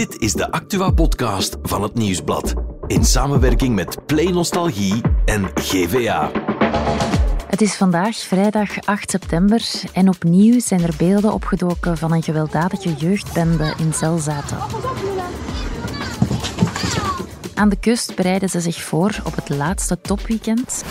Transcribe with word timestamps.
Dit 0.00 0.18
is 0.18 0.32
de 0.32 0.50
Actua-podcast 0.50 1.56
van 1.62 1.82
het 1.82 1.94
Nieuwsblad. 1.94 2.54
In 2.86 3.04
samenwerking 3.04 3.74
met 3.74 4.06
Play 4.06 4.30
Nostalgie 4.30 5.00
en 5.24 5.50
GVA. 5.54 6.30
Het 7.46 7.60
is 7.60 7.76
vandaag 7.76 8.16
vrijdag 8.16 8.80
8 8.84 9.10
september 9.10 9.62
en 9.92 10.08
opnieuw 10.08 10.60
zijn 10.60 10.82
er 10.82 10.94
beelden 10.98 11.32
opgedoken 11.32 11.98
van 11.98 12.12
een 12.12 12.22
gewelddadige 12.22 12.92
jeugdbende 12.92 13.74
in 13.78 13.94
Zelzaten. 13.94 14.58
Aan 17.54 17.68
de 17.68 17.78
kust 17.80 18.16
bereiden 18.16 18.48
ze 18.48 18.60
zich 18.60 18.82
voor 18.82 19.20
op 19.24 19.34
het 19.34 19.48
laatste 19.48 20.00
topweekend. 20.00 20.84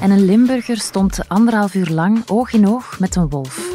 En 0.00 0.10
een 0.10 0.24
Limburger 0.24 0.78
stond 0.78 1.28
anderhalf 1.28 1.74
uur 1.74 1.88
lang 1.88 2.22
oog 2.26 2.52
in 2.52 2.68
oog 2.68 2.98
met 2.98 3.16
een 3.16 3.28
wolf. 3.28 3.73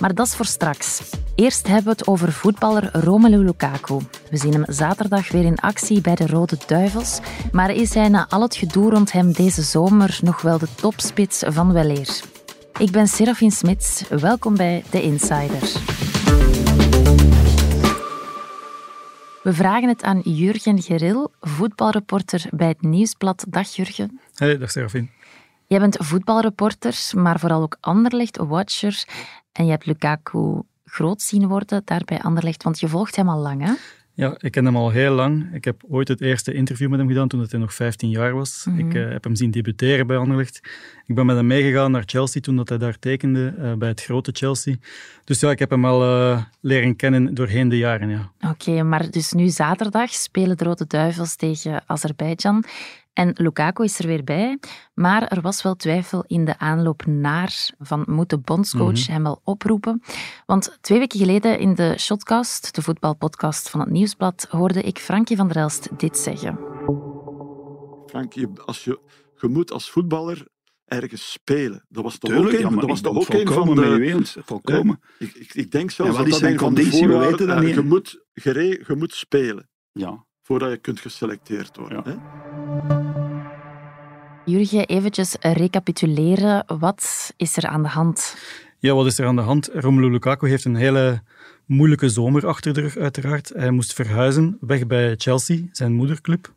Maar 0.00 0.14
dat 0.14 0.26
is 0.26 0.34
voor 0.34 0.46
straks. 0.46 1.02
Eerst 1.34 1.66
hebben 1.66 1.84
we 1.84 1.90
het 1.90 2.06
over 2.06 2.32
voetballer 2.32 2.90
Romelu 2.92 3.44
Lukaku. 3.44 3.98
We 4.30 4.36
zien 4.36 4.52
hem 4.52 4.64
zaterdag 4.66 5.30
weer 5.32 5.44
in 5.44 5.58
actie 5.58 6.00
bij 6.00 6.14
de 6.14 6.26
Rode 6.26 6.56
Duivels. 6.66 7.20
Maar 7.52 7.70
is 7.70 7.94
hij 7.94 8.08
na 8.08 8.26
al 8.28 8.40
het 8.40 8.56
gedoe 8.56 8.90
rond 8.90 9.12
hem 9.12 9.32
deze 9.32 9.62
zomer 9.62 10.18
nog 10.22 10.42
wel 10.42 10.58
de 10.58 10.68
topspits 10.74 11.42
van 11.46 11.72
weleer? 11.72 12.20
Ik 12.78 12.90
ben 12.90 13.06
Serafin 13.06 13.50
Smits. 13.50 14.08
Welkom 14.08 14.56
bij 14.56 14.84
The 14.90 15.02
Insider. 15.02 15.72
We 19.42 19.52
vragen 19.52 19.88
het 19.88 20.02
aan 20.02 20.20
Jurgen 20.20 20.82
Geril, 20.82 21.32
voetbalreporter 21.40 22.44
bij 22.50 22.68
het 22.68 22.82
Nieuwsblad. 22.82 23.44
Dag 23.48 23.68
Jurgen. 23.68 24.20
Hey, 24.34 24.58
dag 24.58 24.70
Serafin. 24.70 25.10
Jij 25.66 25.78
bent 25.78 25.96
voetbalreporter, 26.00 27.10
maar 27.16 27.40
vooral 27.40 27.62
ook 27.62 27.76
Anderlecht-watcher. 27.80 29.04
En 29.52 29.64
je 29.64 29.70
hebt 29.70 29.86
Lukaku 29.86 30.62
groot 30.84 31.22
zien 31.22 31.48
worden 31.48 31.82
daar 31.84 32.02
bij 32.04 32.20
Anderlecht, 32.22 32.62
want 32.62 32.80
je 32.80 32.88
volgt 32.88 33.16
hem 33.16 33.28
al 33.28 33.38
lang, 33.38 33.62
hè? 33.62 33.72
Ja, 34.16 34.34
ik 34.38 34.52
ken 34.52 34.64
hem 34.64 34.76
al 34.76 34.90
heel 34.90 35.14
lang. 35.14 35.54
Ik 35.54 35.64
heb 35.64 35.82
ooit 35.88 36.08
het 36.08 36.20
eerste 36.20 36.52
interview 36.52 36.88
met 36.90 36.98
hem 36.98 37.08
gedaan 37.08 37.28
toen 37.28 37.46
hij 37.48 37.58
nog 37.58 37.74
15 37.74 38.10
jaar 38.10 38.34
was. 38.34 38.64
Mhm. 38.68 38.78
Ik 38.78 38.94
eh, 38.94 39.08
heb 39.08 39.24
hem 39.24 39.34
zien 39.34 39.50
debuteren 39.50 40.06
bij 40.06 40.16
Anderlecht. 40.16 40.60
Ik 41.06 41.14
ben 41.14 41.26
met 41.26 41.36
hem 41.36 41.46
meegegaan 41.46 41.90
naar 41.90 42.02
Chelsea 42.06 42.40
toen 42.40 42.56
dat 42.56 42.68
hij 42.68 42.78
daar 42.78 42.98
tekende, 42.98 43.54
eh, 43.58 43.72
bij 43.72 43.88
het 43.88 44.02
grote 44.02 44.30
Chelsea. 44.34 44.74
Dus 45.24 45.40
ja, 45.40 45.50
ik 45.50 45.58
heb 45.58 45.70
hem 45.70 45.84
al 45.84 46.02
eh, 46.02 46.42
leren 46.60 46.96
kennen 46.96 47.34
doorheen 47.34 47.68
de 47.68 47.76
jaren, 47.76 48.08
ja. 48.08 48.30
Oké, 48.50 48.82
maar 48.82 49.10
dus 49.10 49.32
nu 49.32 49.48
zaterdag 49.48 50.10
spelen 50.10 50.56
de 50.56 50.64
Rode 50.64 50.86
Duivels 50.86 51.36
tegen 51.36 51.82
Azerbeidzjan. 51.86 52.64
En 53.14 53.30
Lukaku 53.34 53.84
is 53.84 53.98
er 53.98 54.06
weer 54.06 54.24
bij, 54.24 54.58
maar 54.94 55.28
er 55.28 55.40
was 55.40 55.62
wel 55.62 55.74
twijfel 55.74 56.24
in 56.26 56.44
de 56.44 56.58
aanloop 56.58 57.06
naar 57.06 57.70
van 57.78 58.04
moet 58.06 58.30
de 58.30 58.38
bondscoach 58.38 59.06
hem 59.06 59.22
wel 59.22 59.40
oproepen. 59.44 60.02
Want 60.46 60.78
twee 60.80 60.98
weken 60.98 61.18
geleden 61.18 61.58
in 61.58 61.74
de 61.74 61.94
Shotcast, 61.98 62.74
de 62.74 62.82
voetbalpodcast 62.82 63.70
van 63.70 63.80
het 63.80 63.90
Nieuwsblad, 63.90 64.46
hoorde 64.50 64.82
ik 64.82 64.98
Frankie 64.98 65.36
van 65.36 65.48
der 65.48 65.56
Elst 65.56 65.98
dit 65.98 66.18
zeggen. 66.18 66.58
Frank, 68.06 68.32
je, 68.32 68.50
als 68.64 68.84
je, 68.84 69.00
je 69.40 69.48
moet 69.48 69.72
als 69.72 69.90
voetballer 69.90 70.46
ergens 70.84 71.32
spelen. 71.32 71.84
Dat 71.88 72.02
was 72.02 72.18
toch 72.18 72.30
Tuurlijk, 72.30 72.64
ook 72.64 72.70
een, 72.70 72.78
dat 72.78 72.88
was 72.88 73.00
toch 73.00 73.16
ook 73.16 73.28
een 73.28 73.48
van 73.48 73.74
de... 73.74 74.02
eens, 74.02 74.36
volkomen. 74.44 75.00
Ik, 75.18 75.34
ik, 75.34 75.54
ik 75.54 75.70
denk 75.70 75.90
zelfs 75.90 76.16
wat 76.16 76.18
dat 76.20 76.26
is 76.26 76.32
dat 76.32 76.40
zijn 76.40 76.52
een 76.52 76.58
van 76.58 76.74
de 76.74 76.82
conditie? 76.82 77.08
We 77.08 77.18
weten 77.18 77.46
dat 77.46 77.60
niet. 77.60 77.74
Je 77.74 77.82
moet, 77.82 78.24
gere, 78.34 78.84
je 78.86 78.94
moet 78.96 79.14
spelen 79.14 79.68
Ja, 79.92 80.26
voordat 80.42 80.70
je 80.70 80.76
kunt 80.76 81.00
geselecteerd 81.00 81.76
worden. 81.76 82.02
Ja. 82.04 82.10
Hè? 82.10 83.03
Jurgen, 84.54 84.86
eventjes 84.86 85.36
recapituleren. 85.40 86.64
Wat 86.78 87.32
is 87.36 87.56
er 87.56 87.66
aan 87.66 87.82
de 87.82 87.88
hand? 87.88 88.36
Ja, 88.78 88.94
wat 88.94 89.06
is 89.06 89.18
er 89.18 89.26
aan 89.26 89.36
de 89.36 89.42
hand? 89.42 89.70
Romelu 89.72 90.10
Lukaku 90.10 90.48
heeft 90.48 90.64
een 90.64 90.74
hele 90.74 91.22
moeilijke 91.66 92.08
zomer 92.08 92.46
achter 92.46 92.74
de 92.74 92.80
rug, 92.80 92.96
uiteraard. 92.96 93.52
Hij 93.54 93.70
moest 93.70 93.92
verhuizen, 93.92 94.56
weg 94.60 94.86
bij 94.86 95.14
Chelsea, 95.16 95.58
zijn 95.72 95.92
moederclub. 95.92 96.52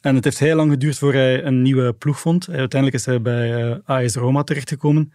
En 0.00 0.14
het 0.14 0.24
heeft 0.24 0.38
heel 0.38 0.56
lang 0.56 0.70
geduurd 0.70 0.98
voor 0.98 1.12
hij 1.12 1.44
een 1.44 1.62
nieuwe 1.62 1.92
ploeg 1.92 2.20
vond. 2.20 2.48
Uiteindelijk 2.48 2.94
is 2.94 3.06
hij 3.06 3.22
bij 3.22 3.70
eh, 3.70 3.76
AS 3.84 4.14
Roma 4.14 4.42
terechtgekomen. 4.42 5.12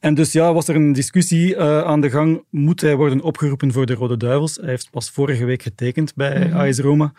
En 0.00 0.14
dus 0.14 0.32
ja, 0.32 0.52
was 0.52 0.68
er 0.68 0.74
een 0.74 0.92
discussie 0.92 1.56
eh, 1.56 1.82
aan 1.82 2.00
de 2.00 2.10
gang. 2.10 2.42
Moet 2.50 2.80
hij 2.80 2.96
worden 2.96 3.20
opgeroepen 3.20 3.72
voor 3.72 3.86
de 3.86 3.94
Rode 3.94 4.16
Duivels? 4.16 4.56
Hij 4.56 4.68
heeft 4.68 4.90
pas 4.90 5.10
vorige 5.10 5.44
week 5.44 5.62
getekend 5.62 6.14
bij 6.14 6.46
Mhm. 6.46 6.56
AS 6.56 6.78
Roma. 6.78 7.12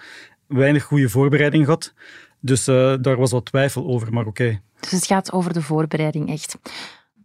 Weinig 0.47 0.83
goede 0.83 1.09
voorbereiding 1.09 1.65
gehad. 1.65 1.93
Dus 2.39 2.67
eh, 2.67 2.93
daar 3.01 3.17
was 3.17 3.31
wat 3.31 3.45
twijfel 3.45 3.85
over, 3.85 4.13
maar 4.13 4.25
oké. 4.25 4.61
Dus 4.79 4.91
het 4.91 5.05
gaat 5.05 5.31
over 5.31 5.53
de 5.53 5.61
voorbereiding, 5.61 6.29
echt. 6.29 6.57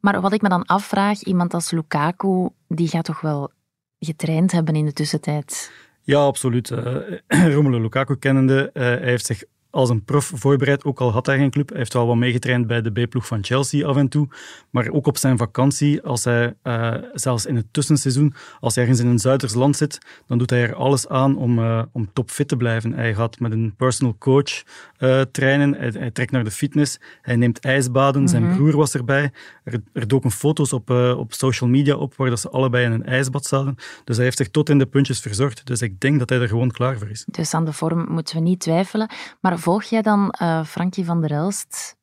Maar 0.01 0.21
wat 0.21 0.33
ik 0.33 0.43
me 0.43 0.49
dan 0.49 0.65
afvraag, 0.65 1.23
iemand 1.23 1.55
als 1.55 1.71
Lukaku, 1.71 2.49
die 2.69 2.89
gaat 2.89 3.05
toch 3.05 3.21
wel 3.21 3.51
getraind 3.99 4.53
hebben 4.53 4.77
in 4.77 4.85
de 4.85 4.93
tussentijd? 4.93 5.73
Ja, 6.03 6.19
absoluut. 6.19 6.71
Eh, 6.71 6.97
Romelu 7.55 7.81
Lukaku 7.81 8.17
kennende, 8.17 8.71
eh, 8.73 8.83
hij 8.83 8.99
heeft 8.99 9.27
zich 9.27 9.45
als 9.75 9.89
een 9.89 10.05
prof 10.05 10.33
voorbereid, 10.35 10.85
ook 10.85 11.01
al 11.01 11.13
had 11.13 11.27
hij 11.27 11.37
geen 11.37 11.51
club. 11.51 11.69
Hij 11.69 11.79
heeft 11.79 11.93
wel 11.93 12.07
wat 12.07 12.17
meegetraind 12.17 12.67
bij 12.67 12.83
de 12.83 12.91
B-ploeg 12.91 13.27
van 13.27 13.45
Chelsea 13.45 13.87
af 13.87 13.97
en 13.97 14.09
toe. 14.09 14.29
Maar 14.71 14.89
ook 14.91 15.07
op 15.07 15.17
zijn 15.17 15.39
vakantie, 15.39 16.03
als 16.03 16.25
hij, 16.25 16.55
eh, 16.63 16.95
zelfs 17.13 17.47
in 17.47 17.57
het 17.57 17.67
tussenseizoen, 17.71 18.35
als 18.61 18.75
hij 18.75 18.85
ergens 18.85 19.03
in 19.03 19.07
een 19.11 19.19
Zuiders 19.19 19.55
land 19.55 19.77
zit, 19.77 19.99
dan 20.27 20.39
doet 20.39 20.51
hij 20.51 20.63
er 20.63 20.75
alles 20.75 21.09
aan 21.09 21.37
om, 21.37 21.59
eh, 21.59 21.83
om 21.93 22.09
topfit 22.13 22.49
te 22.49 22.57
blijven. 22.57 22.93
Hij 22.93 23.15
gaat 23.15 23.39
met 23.41 23.53
een 23.53 23.75
personal 23.77 24.17
coach 24.19 24.63
eh, 24.97 25.21
trainen, 25.21 25.75
hij, 25.75 25.93
hij 25.99 26.11
trekt 26.11 26.31
naar 26.31 26.45
de 26.45 26.51
fitness, 26.51 26.99
hij 27.23 27.37
neemt 27.37 27.61
ijsbaden, 27.61 28.29
zijn 28.29 28.43
Mhm. 28.45 28.57
broer 28.57 28.77
was 28.77 28.95
erbij. 28.95 29.33
Er, 29.65 29.81
er 29.93 30.09
doken 30.09 30.31
foto's 30.31 30.73
op, 30.73 30.91
op 31.17 31.33
social 31.33 31.71
media 31.71 31.95
op 31.97 32.15
waar 32.17 32.29
dat 32.31 32.41
ze 32.41 32.51
allebei 32.51 32.85
in 32.85 32.93
een 32.93 33.05
ijsbad 33.07 33.45
zaten. 33.47 33.75
Dus 34.05 34.17
hij 34.17 34.25
heeft 34.25 34.37
zich 34.37 34.49
tot 34.49 34.69
in 34.69 34.79
de 34.79 34.87
puntjes 34.87 35.21
verzorgd. 35.21 35.67
Dus 35.67 35.83
ik 35.83 36.01
denk 36.01 36.19
dat 36.19 36.29
hij 36.29 36.41
er 36.41 36.49
gewoon 36.49 36.71
klaar 36.71 36.99
voor 36.99 37.09
is. 37.11 37.25
Dus 37.31 37.55
aan 37.55 37.65
de 37.65 37.73
vorm 37.73 38.07
moeten 38.13 38.37
we 38.37 38.43
niet 38.43 38.61
twijfelen. 38.61 39.11
Maar 39.41 39.59
volg 39.65 39.83
jij 39.83 40.03
dan 40.03 40.31
eh, 40.31 40.65
Frankie 40.65 41.05
van 41.05 41.21
der 41.21 41.31
Elst? 41.31 41.97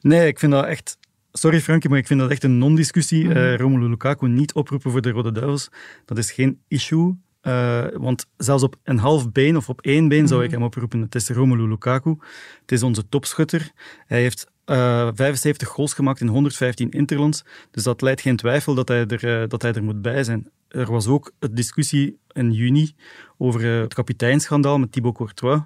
Nee, 0.00 0.26
ik 0.26 0.38
vind 0.38 0.52
dat 0.52 0.64
echt... 0.64 0.98
Sorry 1.32 1.60
Frankie, 1.60 1.90
maar 1.90 1.98
ik 1.98 2.06
vind 2.06 2.20
dat 2.20 2.30
echt 2.30 2.44
een 2.44 2.58
non-discussie. 2.58 3.34
Eh, 3.34 3.56
Romelu 3.56 3.88
Lukaku 3.88 4.28
niet 4.28 4.52
oproepen 4.52 4.90
voor 4.90 5.00
de 5.02 5.10
Rode 5.10 5.32
Duivels, 5.32 5.68
dat 6.04 6.18
is 6.18 6.30
geen 6.30 6.60
issue. 6.68 7.14
Eh, 7.40 7.84
want 7.92 8.26
zelfs 8.36 8.62
op 8.62 8.76
een 8.84 8.98
half 8.98 9.32
been 9.32 9.56
of 9.56 9.68
op 9.68 9.80
één 9.80 10.08
been 10.08 10.28
zou 10.28 10.40
ik 10.42 10.46
Mhm. 10.46 10.56
hem 10.56 10.66
oproepen. 10.66 11.00
Het 11.00 11.14
is 11.14 11.28
Romelu 11.28 11.68
Lukaku. 11.68 12.16
Het 12.60 12.72
is 12.72 12.82
onze 12.82 13.08
topschutter. 13.08 13.70
Hij 14.06 14.20
heeft 14.20 14.46
eh, 14.64 15.08
75 15.14 15.68
goals 15.68 15.94
gemaakt 15.94 16.20
in 16.20 16.26
115 16.28 16.90
interlands. 16.90 17.44
Dus 17.70 17.82
dat 17.82 18.00
leidt 18.02 18.20
geen 18.20 18.36
twijfel 18.36 18.74
dat 18.74 18.88
hij 18.88 19.06
er, 19.06 19.48
dat 19.48 19.62
hij 19.62 19.72
er 19.72 19.82
moet 19.84 20.02
bij 20.02 20.24
zijn. 20.24 20.50
Er 20.68 20.90
was 20.90 21.06
ook 21.06 21.32
een 21.38 21.54
discussie 21.54 22.18
in 22.32 22.52
juni 22.52 22.94
over 23.38 23.64
het 23.64 23.94
kapiteinschandaal 23.94 24.78
met 24.78 24.92
Thibaut 24.92 25.14
Courtois. 25.16 25.60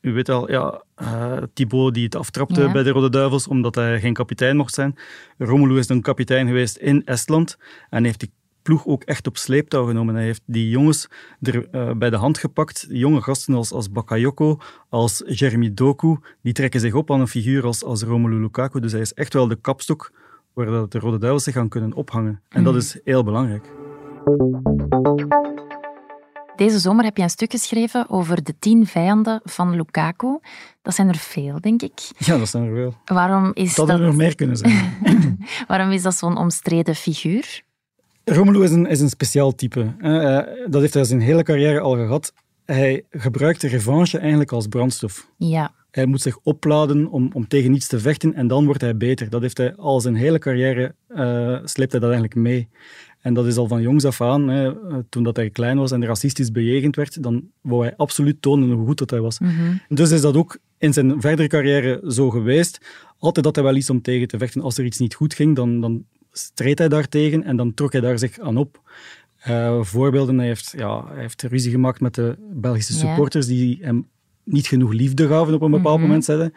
U 0.00 0.12
weet 0.12 0.28
al, 0.28 0.50
ja, 0.50 0.82
eh 0.94 1.36
Thibaut 1.52 1.94
die 1.94 2.04
het 2.04 2.14
aftrapte 2.16 2.60
Ja. 2.60 2.72
bij 2.72 2.82
de 2.82 2.90
Rode 2.90 3.10
Duivels 3.10 3.48
omdat 3.48 3.74
hij 3.74 4.00
geen 4.00 4.12
kapitein 4.12 4.56
mocht 4.56 4.74
zijn. 4.74 4.94
Romelu 5.38 5.78
is 5.78 5.88
een 5.88 6.02
kapitein 6.02 6.46
geweest 6.46 6.76
in 6.76 7.04
Estland 7.04 7.56
en 7.90 8.04
heeft 8.04 8.20
die 8.20 8.30
ploeg 8.62 8.86
ook 8.86 9.02
echt 9.02 9.26
op 9.26 9.36
sleeptouw 9.36 9.86
genomen. 9.86 10.14
Hij 10.14 10.24
heeft 10.24 10.42
die 10.46 10.68
jongens 10.68 11.08
er 11.40 11.68
eh, 11.70 11.90
bij 11.92 12.10
de 12.10 12.16
hand 12.16 12.38
gepakt. 12.38 12.86
Jonge 12.88 13.20
gasten 13.22 13.54
als, 13.54 13.72
als 13.72 13.90
Bakayoko, 13.90 14.58
als 14.88 15.22
Jeremy 15.26 15.74
Doku, 15.74 16.16
die 16.42 16.52
trekken 16.52 16.80
zich 16.80 16.94
op 16.94 17.10
aan 17.10 17.20
een 17.20 17.28
figuur 17.28 17.64
als, 17.64 17.84
als 17.84 18.02
Romelu 18.02 18.40
Lukaku. 18.40 18.80
Dus 18.80 18.92
hij 18.92 19.00
is 19.00 19.14
echt 19.14 19.32
wel 19.32 19.48
de 19.48 19.56
kapstok 19.56 20.12
waar 20.52 20.66
dat 20.66 20.92
de 20.92 20.98
Rode 20.98 21.18
Duivels 21.18 21.44
zich 21.44 21.54
gaan 21.54 21.68
kunnen 21.68 21.92
ophangen. 21.92 22.40
En 22.48 22.64
dat 22.64 22.72
Mhm. 22.72 22.82
is 22.82 23.00
heel 23.04 23.24
belangrijk. 23.24 23.64
Deze 26.58 26.78
zomer 26.78 27.04
heb 27.04 27.16
je 27.16 27.22
een 27.22 27.30
stuk 27.30 27.50
geschreven 27.50 28.10
over 28.10 28.42
de 28.42 28.54
tien 28.58 28.86
vijanden 28.86 29.40
van 29.44 29.76
Lukaku. 29.76 30.38
Dat 30.82 30.94
zijn 30.94 31.08
er 31.08 31.16
veel, 31.16 31.60
denk 31.60 31.82
ik. 31.82 32.00
Ja, 32.18 32.38
dat 32.38 32.48
zijn 32.48 32.64
er 32.64 32.72
wel. 32.72 32.94
Waarom 33.04 33.50
is, 33.54 33.68
Het 33.68 33.76
hadden 33.76 33.94
er 33.94 34.00
dat, 34.00 34.10
nog 34.10 34.20
meer 34.20 34.34
kunnen 34.34 34.56
zijn. 34.56 34.98
waarom 35.68 35.90
is 35.90 36.02
dat 36.02 36.14
zo'n 36.14 36.36
omstreden 36.36 36.94
figuur? 36.94 37.62
Romelu 38.24 38.62
is 38.62 38.70
een, 38.70 38.86
is 38.86 39.00
een 39.00 39.08
speciaal 39.08 39.54
type. 39.54 39.94
Eh, 39.98 40.70
dat 40.70 40.80
heeft 40.80 40.94
hij 40.94 41.04
zijn 41.04 41.20
hele 41.20 41.42
carrière 41.42 41.80
al 41.80 41.94
gehad. 41.96 42.32
Hij 42.72 43.04
gebruikt 43.10 43.60
de 43.60 43.68
revanche 43.68 44.18
eigenlijk 44.18 44.52
als 44.52 44.66
brandstof. 44.66 45.30
Ja, 45.36 45.74
Hij 45.90 46.06
moet 46.06 46.20
zich 46.20 46.38
opladen 46.42 47.06
om, 47.06 47.30
om 47.32 47.48
tegen 47.48 47.74
iets 47.74 47.86
te 47.86 48.00
vechten 48.00 48.34
en 48.34 48.46
dan 48.46 48.64
wordt 48.64 48.80
hij 48.80 48.96
beter. 48.96 49.30
Dat 49.30 49.42
heeft 49.42 49.58
hij 49.58 49.76
al 49.76 50.00
zijn 50.00 50.14
hele 50.14 50.38
carrière, 50.38 50.94
eh, 51.08 51.58
sleept 51.64 51.92
hij 51.92 52.00
dat 52.00 52.10
eigenlijk 52.10 52.34
mee. 52.34 52.68
En 53.20 53.34
dat 53.34 53.46
is 53.46 53.56
al 53.56 53.68
van 53.68 53.82
jongs 53.82 54.04
af 54.04 54.20
aan, 54.20 54.48
hè, 54.48 54.72
toen 55.08 55.22
dat 55.22 55.36
hij 55.36 55.50
klein 55.50 55.78
was 55.78 55.92
en 55.92 56.04
racistisch 56.06 56.50
bejegend 56.50 56.96
werd, 56.96 57.22
dan 57.22 57.42
wou 57.60 57.82
hij 57.82 57.96
absoluut 57.96 58.42
tonen 58.42 58.70
hoe 58.70 58.86
goed 58.86 58.98
dat 58.98 59.10
hij 59.10 59.20
was. 59.20 59.38
mhm. 59.38 59.76
Dus 59.88 60.10
is 60.10 60.20
dat 60.20 60.36
ook 60.36 60.58
in 60.78 60.92
zijn 60.92 61.20
verdere 61.20 61.48
carrière 61.48 62.02
zo 62.08 62.30
geweest. 62.30 62.80
Altijd 63.18 63.44
had 63.44 63.54
hij 63.54 63.64
wel 63.64 63.76
iets 63.76 63.90
om 63.90 64.02
tegen 64.02 64.28
te 64.28 64.38
vechten. 64.38 64.62
Als 64.62 64.78
er 64.78 64.84
iets 64.84 64.98
niet 64.98 65.14
goed 65.14 65.34
ging, 65.34 65.56
dan, 65.56 65.80
dan 65.80 66.04
streed 66.32 66.78
hij 66.78 66.88
daartegen 66.88 67.44
en 67.44 67.56
dan 67.56 67.74
trok 67.74 67.92
hij 67.92 68.00
daar 68.00 68.18
zich 68.18 68.38
aan 68.38 68.56
op. 68.56 68.80
Eh, 69.48 69.82
voorbeelden, 69.82 70.38
hij 70.38 70.46
heeft, 70.46 70.74
ja, 70.76 71.06
hij 71.08 71.20
heeft 71.20 71.42
ruzie 71.42 71.70
gemaakt 71.70 72.00
met 72.00 72.14
de 72.14 72.36
Belgische 72.52 72.92
Ja. 72.92 72.98
supporters 72.98 73.46
die 73.46 73.78
hem 73.80 74.08
niet 74.44 74.66
genoeg 74.66 74.92
liefde 74.92 75.26
gaven 75.28 75.54
op 75.54 75.62
een 75.62 75.70
bepaald 75.70 75.96
Mhm. 75.98 76.06
moment, 76.06 76.24
zeiden. 76.24 76.52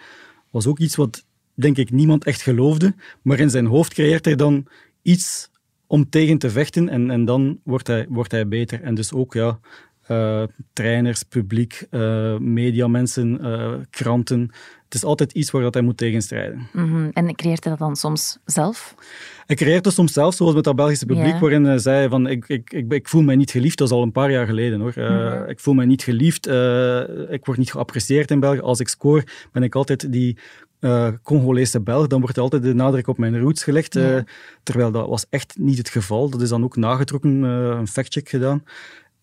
was 0.49 0.67
ook 0.67 0.79
iets 0.79 0.95
wat, 0.95 1.25
denk 1.53 1.77
ik, 1.77 1.91
niemand 1.91 2.25
echt 2.25 2.41
geloofde. 2.41 2.93
Maar 3.21 3.39
in 3.39 3.49
zijn 3.49 3.65
hoofd 3.65 3.93
creëert 3.93 4.25
hij 4.25 4.35
dan 4.35 4.67
iets 5.01 5.49
om 5.87 6.09
tegen 6.09 6.37
te 6.37 6.49
vechten 6.49 6.89
en, 6.89 7.11
en 7.11 7.25
dan 7.25 7.59
wordt 7.63 7.87
hij, 7.87 8.05
wordt 8.09 8.31
hij 8.31 8.47
beter. 8.47 8.81
En 8.81 8.95
dus 8.95 9.13
ook 9.13 9.33
ja, 9.33 9.59
uh, 10.11 10.43
trainers, 10.73 11.23
publiek, 11.23 11.85
uh, 11.91 12.37
mediamensen, 12.37 13.37
uh, 13.45 13.73
kranten. 13.89 14.49
Het 14.91 15.01
is 15.01 15.07
altijd 15.07 15.31
iets 15.31 15.51
waar 15.51 15.61
dat 15.61 15.73
hij 15.73 15.83
moet 15.83 15.97
tegenstrijden. 15.97 16.67
Mm 16.73 16.89
-hmm. 16.89 17.09
En 17.13 17.35
creëert 17.35 17.63
hij 17.63 17.73
dat 17.73 17.87
dan 17.87 17.95
soms 17.95 18.37
zelf? 18.45 18.95
Hij 19.45 19.55
creëert 19.55 19.85
het 19.85 19.93
soms 19.93 20.13
zelf, 20.13 20.35
zoals 20.35 20.53
met 20.53 20.63
dat 20.63 20.75
Belgische 20.75 21.05
publiek, 21.05 21.39
waarin 21.39 21.63
hij 21.63 21.77
zei 21.77 22.09
van 22.09 22.27
ik, 22.27 22.47
ik, 22.47 22.73
ik, 22.73 22.93
ik, 22.93 23.07
voel 23.07 23.21
mij 23.21 23.35
niet 23.35 23.51
geliefd. 23.51 23.77
Dat 23.77 23.87
is 23.87 23.93
al 23.93 24.01
een 24.01 24.11
paar 24.11 24.31
jaar 24.31 24.45
geleden 24.45 24.79
hoor. 24.79 24.93
Mm 24.95 25.03
-hmm. 25.03 25.49
Ik 25.49 25.59
voel 25.59 25.73
mij 25.73 25.85
niet 25.85 26.03
geliefd, 26.03 26.47
ik 27.29 27.45
word 27.45 27.57
niet 27.57 27.71
geapprecieerd 27.71 28.31
in 28.31 28.39
België. 28.39 28.59
Als 28.59 28.79
ik 28.79 28.87
score, 28.87 29.23
ben 29.51 29.63
ik 29.63 29.75
altijd 29.75 30.11
die 30.11 30.37
uh, 30.79 31.07
Congolese 31.23 31.81
Belg, 31.81 32.07
dan 32.07 32.21
wordt 32.21 32.37
altijd 32.37 32.63
de 32.63 32.73
nadruk 32.73 33.07
op 33.07 33.17
mijn 33.17 33.39
roots 33.39 33.63
gelegd. 33.63 33.95
Uh, 33.95 34.17
terwijl 34.63 34.91
dat 34.91 35.07
was 35.07 35.25
echt 35.29 35.55
niet 35.57 35.77
het 35.77 35.89
geval. 35.89 36.29
Dat 36.29 36.41
is 36.41 36.49
dan 36.49 36.63
ook 36.63 36.75
nagetrokken, 36.75 37.41
een 37.41 37.87
factcheck 37.87 38.29
gedaan. 38.29 38.63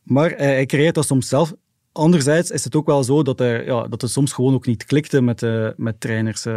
Maar 0.02 0.30
hij 0.30 0.66
creëert 0.66 0.94
dat 0.94 1.06
soms 1.06 1.28
zelf. 1.28 1.54
Anderzijds 1.98 2.50
is 2.50 2.64
het 2.64 2.76
ook 2.76 2.86
wel 2.86 3.04
zo 3.04 3.22
dat, 3.22 3.38
hij, 3.38 3.64
ja, 3.64 3.88
dat 3.88 4.00
het 4.00 4.10
soms 4.10 4.32
gewoon 4.32 4.54
ook 4.54 4.66
niet 4.66 4.84
klikte 4.84 5.20
met, 5.20 5.42
uh, 5.42 5.68
met 5.76 6.00
trainers 6.00 6.46
uh, 6.46 6.54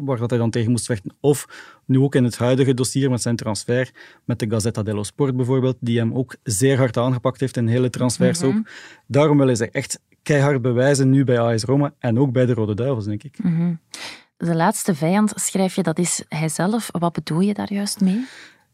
waar 0.00 0.18
dat 0.18 0.30
hij 0.30 0.38
dan 0.38 0.50
tegen 0.50 0.70
moest 0.70 0.86
vechten. 0.86 1.16
Of 1.20 1.46
nu 1.84 1.98
ook 1.98 2.14
in 2.14 2.24
het 2.24 2.38
huidige 2.38 2.74
dossier 2.74 3.10
met 3.10 3.22
zijn 3.22 3.36
transfer, 3.36 3.90
met 4.24 4.38
de 4.38 4.50
Gazzetta 4.50 4.82
dello 4.82 5.02
Sport 5.02 5.36
bijvoorbeeld, 5.36 5.76
die 5.80 5.98
hem 5.98 6.14
ook 6.14 6.36
zeer 6.42 6.76
hard 6.76 6.96
aangepakt 6.96 7.40
heeft 7.40 7.56
in 7.56 7.66
hele 7.66 7.90
transfersoop. 7.90 8.50
Mm 8.50 8.56
-hmm. 8.56 8.66
Daarom 9.06 9.38
willen 9.38 9.56
ze 9.56 9.70
echt 9.70 10.00
keihard 10.22 10.62
bewijzen 10.62 11.10
nu 11.10 11.24
bij 11.24 11.40
AS 11.40 11.62
Roma 11.62 11.94
en 11.98 12.18
ook 12.18 12.32
bij 12.32 12.46
de 12.46 12.54
Rode 12.54 12.74
Duivels, 12.74 13.04
denk 13.04 13.22
ik. 13.22 13.42
Mm 13.42 13.56
-hmm. 13.56 13.80
De 14.36 14.54
laatste 14.54 14.94
vijand, 14.94 15.32
schrijf 15.34 15.74
je, 15.74 15.82
dat 15.82 15.98
is 15.98 16.24
hijzelf. 16.28 16.88
Wat 16.92 17.12
bedoel 17.12 17.40
je 17.40 17.54
daar 17.54 17.72
juist 17.72 18.00
mee? 18.00 18.26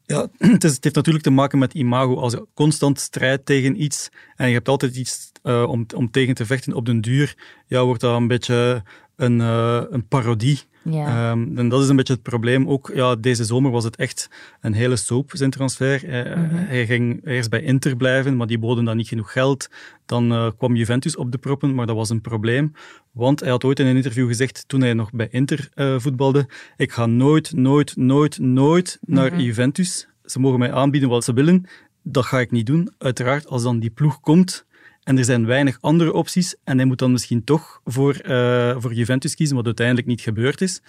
Ja, 0.07 0.29
het, 0.39 0.65
is, 0.65 0.79
heeft 0.81 0.95
natuurlijk 0.95 1.25
te 1.25 1.31
maken 1.31 1.59
met 1.59 1.75
imago. 1.75 2.17
Als 2.17 2.33
je 2.33 2.47
constant 2.55 3.01
strijdt 3.01 3.47
tegen 3.47 3.83
iets 3.83 4.09
en 4.37 4.49
je 4.49 4.55
hebt 4.55 4.69
altijd 4.69 4.97
iets 4.97 5.33
uh, 5.43 5.69
om, 5.69 5.87
om 5.97 6.11
tegen 6.11 6.35
te 6.35 6.47
vechten 6.47 6.73
op 6.73 6.87
den 6.87 7.01
duur, 7.01 7.37
ja, 7.67 7.85
wordt 7.85 8.01
dat 8.01 8.17
een 8.17 8.27
beetje 8.27 8.83
een, 9.17 9.39
uh, 9.39 9.83
een 9.91 10.09
parodie. 10.09 10.61
Ja. 10.91 11.31
Um, 11.31 11.59
en 11.59 11.69
dat 11.69 11.83
is 11.83 11.89
een 11.89 11.97
beetje 11.97 12.13
het 12.13 12.23
probleem. 12.23 12.69
Ook 12.69 12.91
ja, 12.95 13.17
deze 13.17 13.45
zomer 13.45 13.71
was 13.71 13.85
het 13.85 13.97
echt 13.97 14.31
een 14.61 14.73
hele 14.73 14.97
soap, 14.97 15.31
zijn 15.35 15.51
transfer. 15.51 16.05
Uh, 16.05 16.37
mm 16.37 16.49
-hmm. 16.49 16.59
Hij 16.59 16.87
ging 16.87 17.27
eerst 17.27 17.51
bij 17.51 17.63
Inter 17.63 17.97
blijven, 17.97 18.37
maar 18.37 18.47
die 18.47 18.59
boden 18.59 18.85
dan 18.85 18.97
niet 18.97 19.09
genoeg 19.09 19.33
geld. 19.33 19.69
Dan 20.07 20.33
uh, 20.33 20.51
kwam 20.59 20.77
Juventus 20.77 21.17
op 21.17 21.33
de 21.33 21.39
proppen, 21.39 21.75
maar 21.75 21.87
dat 21.87 21.97
was 21.97 22.11
een 22.11 22.21
probleem. 22.21 22.73
Want 23.13 23.41
hij 23.41 23.51
had 23.51 23.65
ooit 23.65 23.79
in 23.79 23.87
een 23.87 23.97
interview 23.97 24.27
gezegd, 24.27 24.65
toen 24.67 24.81
hij 24.81 24.95
nog 24.95 25.11
bij 25.13 25.29
Inter 25.31 25.69
voetbalde, 25.99 26.49
ik 26.77 26.93
ga 26.93 27.07
nooit, 27.07 27.53
nooit, 27.53 27.97
nooit, 27.97 28.39
nooit 28.39 28.99
mm 29.01 29.15
-hmm. 29.15 29.25
naar 29.25 29.41
Juventus. 29.41 30.09
Ze 30.25 30.41
mogen 30.41 30.59
mij 30.59 30.73
aanbieden 30.73 31.09
wat 31.09 31.25
ze 31.25 31.33
willen. 31.33 31.67
Dat 32.03 32.25
ga 32.25 32.41
ik 32.41 32.51
niet 32.51 32.67
doen. 32.67 32.93
Uiteraard, 32.99 33.47
als 33.47 33.63
dan 33.63 33.79
die 33.79 33.91
ploeg 33.91 34.21
komt, 34.21 34.67
en 35.05 35.19
er 35.19 35.25
zijn 35.25 35.47
weinig 35.47 35.79
andere 35.81 36.13
opties. 36.13 36.57
En 36.65 36.77
hij 36.77 36.87
moet 36.87 36.99
dan 36.99 37.13
misschien 37.13 37.45
toch 37.45 37.81
voor, 37.85 38.21
uh, 38.25 38.77
voor 38.79 38.95
Juventus 38.95 39.35
kiezen, 39.35 39.57
wat 39.57 39.65
uiteindelijk 39.65 40.07
niet 40.07 40.21
gebeurd 40.21 40.61
is. 40.61 40.83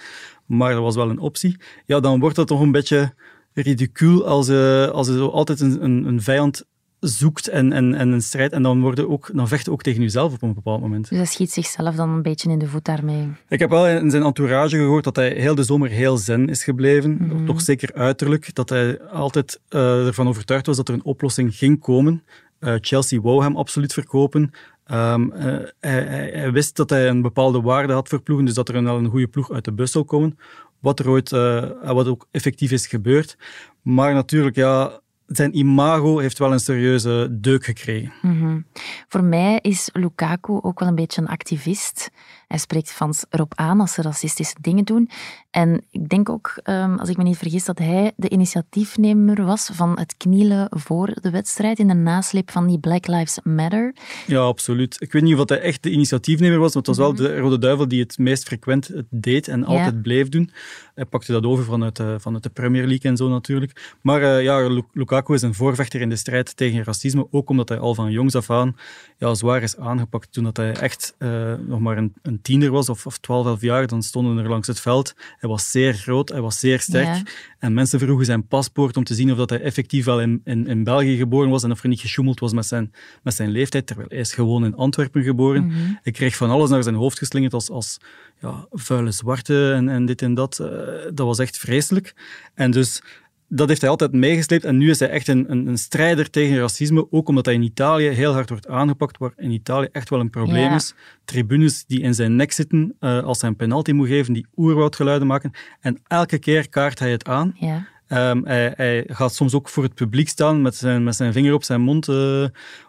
Maar 0.46 0.74
dat 0.74 0.82
was 0.82 0.96
wel 0.96 1.10
een 1.10 1.20
optie. 1.20 1.58
Ja, 1.86 2.00
dan 2.00 2.20
wordt 2.20 2.36
dat 2.36 2.48
toch 2.48 2.62
een 2.62 2.72
beetje 2.72 3.14
ridicuul 3.54 4.28
als, 4.28 4.50
uh, 4.50 4.88
als 4.88 5.08
zo 5.08 5.28
altijd 5.28 5.60
een, 5.60 5.84
een, 5.84 6.06
een 6.06 6.22
vijand 6.22 6.66
zoekt 7.00 7.48
en, 7.48 7.74
en, 7.74 7.94
en 7.94 8.12
een 8.12 8.22
strijd. 8.22 8.52
En 8.52 8.64
dan, 8.64 8.82
worden 8.82 9.10
ook, 9.10 9.30
dan 9.34 9.48
vecht 9.48 9.70
ook 9.70 9.82
tegen 9.82 10.02
jezelf 10.02 10.34
op 10.34 10.42
een 10.42 10.54
bepaald 10.54 10.82
moment. 10.82 11.10
Dus 11.10 11.18
hij 11.18 11.28
schiet 11.28 11.52
zichzelf 11.52 11.96
dan 11.96 12.10
een 12.10 12.22
beetje 12.22 12.50
in 12.50 12.60
de 12.60 12.68
voet 12.68 12.86
daarmee. 12.86 13.28
Ik 13.50 13.60
heb 13.60 13.70
wel 13.70 13.88
in 13.88 14.10
zijn 14.10 14.24
entourage 14.24 14.78
gehoord 14.78 15.04
dat 15.04 15.16
hij 15.16 15.34
heel 15.34 15.56
de 15.56 15.64
zomer 15.64 15.90
heel 15.90 16.18
zen 16.18 16.50
is 16.50 16.64
gebleven. 16.64 17.12
Mm 17.12 17.30
-hmm. 17.30 17.46
Toch 17.46 17.62
zeker 17.62 17.94
uiterlijk. 17.94 18.56
Dat 18.56 18.70
hij 18.70 19.02
altijd 19.02 19.60
uh, 19.70 20.08
ervan 20.08 20.28
overtuigd 20.28 20.66
was 20.66 20.78
dat 20.78 20.88
er 20.88 20.94
een 20.94 21.04
oplossing 21.04 21.56
ging 21.56 21.80
komen. 21.80 22.24
Uh, 22.66 22.76
Chelsea 22.82 23.22
wou 23.22 23.44
hem 23.44 23.58
absoluut 23.58 23.94
verkopen. 23.94 24.52
Um, 24.92 25.32
uh, 25.34 25.58
hij, 25.80 26.52
wist 26.52 26.76
dat 26.76 26.90
hij 26.90 27.08
een 27.08 27.22
bepaalde 27.22 27.62
waarde 27.62 27.94
had 27.94 28.08
voor 28.10 28.22
ploegen, 28.22 28.46
dus 28.46 28.56
dat 28.56 28.70
er 28.70 28.76
een, 28.76 28.86
een 28.86 29.10
goede 29.10 29.28
ploeg 29.28 29.52
uit 29.52 29.66
de 29.66 29.74
bus 29.74 29.92
zou 29.92 30.06
komen. 30.06 30.38
Wat 30.80 31.00
er 31.00 31.10
ooit, 31.10 31.32
uh, 31.32 31.70
wat 31.82 32.08
ook 32.08 32.28
effectief 32.32 32.72
is 32.72 32.88
gebeurd. 32.88 33.38
Maar 33.82 34.14
natuurlijk, 34.14 34.56
ja, 34.56 35.00
zijn 35.26 35.58
imago 35.58 36.18
heeft 36.18 36.38
wel 36.38 36.52
een 36.52 36.60
serieuze 36.60 37.28
deuk 37.32 37.66
gekregen. 37.66 38.14
-hmm. 38.22 38.66
Voor 39.08 39.24
mij 39.24 39.60
is 39.62 39.90
Lukaku 39.94 40.60
ook 40.62 40.80
wel 40.80 40.90
een 40.90 40.96
beetje 40.96 41.22
een 41.22 41.28
activist. 41.28 42.10
Hij 42.48 42.58
spreekt 42.58 42.92
fans 42.92 43.26
erop 43.30 43.54
aan 43.56 43.80
als 43.80 43.94
ze 43.94 44.02
racistische 44.02 44.56
dingen 44.62 44.84
doen. 44.84 45.10
En 45.52 45.84
ik 45.90 46.10
denk 46.10 46.30
ook, 46.30 46.60
um, 46.64 47.00
als 47.00 47.10
ik 47.10 47.18
me 47.18 47.24
niet 47.24 47.38
vergis, 47.38 47.66
dat 47.66 47.78
hij 47.78 48.12
de 48.16 48.30
initiatiefnemer 48.30 49.46
was 49.46 49.70
van 49.74 50.00
het 50.00 50.18
knielen 50.18 50.68
voor 50.70 51.14
de 51.22 51.30
wedstrijd 51.30 51.80
in 51.80 51.88
de 51.88 51.94
nasleep 51.94 52.52
van 52.52 52.68
die 52.68 52.80
Black 52.80 53.08
Lives 53.08 53.40
Matter. 53.44 53.96
Ja, 54.28 54.40
absoluut. 54.40 54.96
Ik 55.00 55.12
weet 55.12 55.22
niet 55.22 55.36
of 55.36 55.50
hij 55.50 55.60
echt 55.60 55.84
de 55.84 55.90
initiatiefnemer 55.92 56.60
was, 56.60 56.74
maar 56.74 56.84
het 56.84 56.98
was 56.98 56.98
wel 56.98 57.16
de 57.16 57.40
Rode 57.40 57.58
Duivel 57.58 57.88
die 57.88 58.02
het 58.02 58.18
meest 58.18 58.44
frequent 58.44 58.88
het 58.88 59.06
deed 59.10 59.48
en 59.48 59.64
altijd 59.64 59.94
ja. 59.94 60.02
bleef 60.02 60.30
doen. 60.30 60.52
Hij 60.96 61.06
pakte 61.06 61.32
dat 61.32 61.44
over 61.44 61.64
vanuit, 61.64 62.00
uh, 62.00 62.16
vanuit 62.18 62.44
de 62.44 62.50
Premier 62.50 62.88
League 62.88 63.12
en 63.12 63.18
zo 63.18 63.30
natuurlijk. 63.30 63.98
Maar 64.02 64.22
uh, 64.22 64.44
ja, 64.44 64.84
Lukaku 64.94 65.34
is 65.34 65.42
een 65.42 65.54
voorvechter 65.54 66.02
in 66.02 66.10
de 66.10 66.16
strijd 66.16 66.58
tegen 66.58 66.84
racisme, 66.84 67.28
ook 67.32 67.50
omdat 67.50 67.70
hij 67.70 67.78
al 67.80 67.96
van 67.96 68.12
jongs 68.12 68.36
af 68.36 68.50
aan 68.50 68.76
ja, 69.18 69.34
zwaar 69.34 69.64
is 69.64 69.78
aangepakt. 69.78 70.32
Toen 70.32 70.44
dat 70.44 70.58
hij 70.58 70.74
echt 70.74 71.16
uh, 71.20 71.54
nog 71.68 71.80
maar 71.80 71.98
een, 71.98 72.35
een 72.36 72.42
tiener 72.42 72.72
was, 72.72 72.90
of, 72.90 73.06
of 73.06 73.18
12, 73.18 73.46
11 73.46 73.62
jaar, 73.62 73.88
dan 73.88 74.04
stonden 74.04 74.38
er 74.38 74.50
langs 74.50 74.68
het 74.68 74.80
veld. 74.80 75.16
Hij 75.38 75.50
was 75.50 75.72
zeer 75.72 75.94
groot, 75.94 76.30
hij 76.30 76.42
was 76.42 76.60
zeer 76.60 76.80
sterk. 76.80 77.16
Ja. 77.16 77.24
En 77.60 77.74
mensen 77.74 78.00
vroegen 78.00 78.26
zijn 78.26 78.48
paspoort 78.48 78.98
om 78.98 79.04
te 79.04 79.16
zien 79.16 79.32
of 79.32 79.38
dat 79.38 79.50
hij 79.50 79.62
effectief 79.62 80.06
wel 80.06 80.22
in, 80.22 80.42
in, 80.44 80.68
in 80.68 80.84
België 80.84 81.18
geboren 81.18 81.50
was 81.50 81.64
en 81.64 81.72
of 81.72 81.84
er 81.84 81.90
niet 81.90 82.00
gesjoemeld 82.00 82.40
was 82.40 82.54
met 82.54 82.66
zijn, 82.66 82.94
met 83.24 83.34
zijn 83.34 83.50
leeftijd, 83.50 83.88
terwijl 83.88 84.08
hij 84.10 84.20
is 84.20 84.34
gewoon 84.34 84.66
in 84.66 84.76
Antwerpen 84.76 85.24
geboren. 85.24 85.64
Mm 85.64 85.70
-hmm. 85.70 86.00
Hij 86.02 86.12
kreeg 86.12 86.36
van 86.36 86.50
alles 86.50 86.70
naar 86.70 86.84
zijn 86.84 86.96
hoofd 86.96 87.18
geslingerd 87.18 87.54
als, 87.54 87.70
als 87.70 87.98
ja, 88.42 88.68
vuile 88.72 89.12
zwarte 89.12 89.74
en, 89.74 89.90
en 89.90 90.06
dit 90.06 90.22
en 90.22 90.34
dat. 90.34 90.60
Uh, 90.62 90.68
dat 91.14 91.26
was 91.26 91.40
echt 91.40 91.58
vreselijk. 91.58 92.14
En 92.54 92.72
dus 92.72 93.02
dat 93.48 93.68
heeft 93.68 93.82
hij 93.82 93.90
altijd 93.90 94.12
meegesleept. 94.12 94.64
En 94.64 94.78
nu 94.78 94.90
is 94.90 95.00
hij 95.00 95.10
echt 95.10 95.28
een, 95.28 95.52
een, 95.52 95.68
een, 95.68 95.78
strijder 95.78 96.30
tegen 96.30 96.58
racisme. 96.58 97.12
Ook 97.12 97.28
omdat 97.28 97.46
hij 97.46 97.54
in 97.54 97.62
Italië 97.62 98.08
heel 98.08 98.34
hard 98.34 98.50
wordt 98.50 98.68
aangepakt, 98.68 99.18
waar 99.18 99.34
in 99.36 99.52
Italië 99.52 99.88
echt 99.92 100.10
wel 100.10 100.20
een 100.20 100.30
probleem 100.30 100.70
ja. 100.70 100.76
is. 100.76 100.94
Tribunes 101.26 101.86
die 101.86 102.02
in 102.02 102.14
zijn 102.14 102.36
nek 102.36 102.52
zitten 102.52 102.96
uh, 103.00 103.24
als 103.24 103.42
hij 103.42 103.50
een 103.50 103.56
penalty 103.56 103.92
moet 103.92 104.08
geven, 104.08 104.34
die 104.34 104.48
oerwoudgeluiden 104.56 105.28
maken. 105.28 105.52
En 105.80 106.02
elke 106.08 106.38
keer 106.38 106.70
kaart 106.70 107.00
hij 107.00 107.12
het 107.12 107.28
aan. 107.28 107.56
Ja. 107.60 107.88
Um, 108.08 108.46
hij, 108.46 108.74
hij, 108.76 109.04
gaat 109.08 109.34
soms 109.34 109.54
ook 109.54 109.70
voor 109.70 109.84
het 109.84 109.94
publiek 109.94 110.30
staan 110.30 110.62
met 110.62 110.76
zijn, 110.76 111.04
met 111.04 111.16
zijn 111.16 111.34
vinger 111.34 111.54
op 111.54 111.64
zijn 111.64 111.82
mond. 111.82 112.08
Uh, 112.08 112.46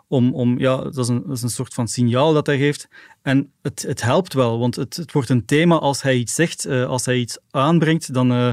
om, 0.08 0.34
om, 0.34 0.58
ja, 0.58 0.76
dat, 0.76 0.96
is 0.96 1.08
een, 1.08 1.22
dat 1.26 1.36
is 1.36 1.42
een 1.42 1.50
soort 1.50 1.74
van 1.74 1.88
signaal 1.88 2.32
dat 2.32 2.46
hij 2.46 2.58
geeft. 2.58 2.88
En 3.22 3.52
het, 3.62 3.84
het 3.88 4.02
helpt 4.02 4.32
wel, 4.32 4.58
want 4.58 4.76
het, 4.76 4.96
het 4.96 5.12
wordt 5.12 5.28
een 5.28 5.44
thema 5.44 5.78
als 5.78 6.02
hij 6.02 6.16
iets 6.16 6.34
zegt, 6.34 6.66
uh, 6.66 6.86
als 6.86 7.04
hij 7.04 7.16
iets 7.16 7.38
aanbrengt, 7.50 8.14
dan, 8.14 8.32
uh, 8.32 8.50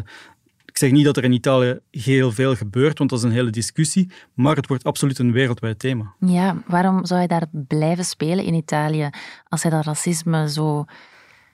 ik 0.74 0.80
zeg 0.80 0.92
niet 0.92 1.06
dat 1.06 1.18
er 1.18 1.24
in 1.24 1.32
Italië 1.32 1.80
heel 1.92 2.32
veel 2.32 2.56
gebeurt, 2.56 2.98
want 2.98 3.10
dat 3.10 3.20
is 3.20 3.26
een 3.26 3.32
hele 3.32 3.50
discussie, 3.50 4.10
maar 4.34 4.56
het 4.56 4.68
wordt 4.68 4.84
absoluut 4.84 5.20
een 5.20 5.32
wereldwijd 5.32 5.80
thema. 5.80 6.14
Ja, 6.20 6.64
waarom 6.68 7.06
zou 7.06 7.20
hij 7.20 7.28
daar 7.28 7.46
blijven 7.52 8.06
spelen 8.06 8.46
in 8.46 8.54
Italië 8.54 9.10
als 9.48 9.64
hij 9.64 9.72
dat 9.72 9.86
racisme 9.86 10.50
zo... 10.50 10.86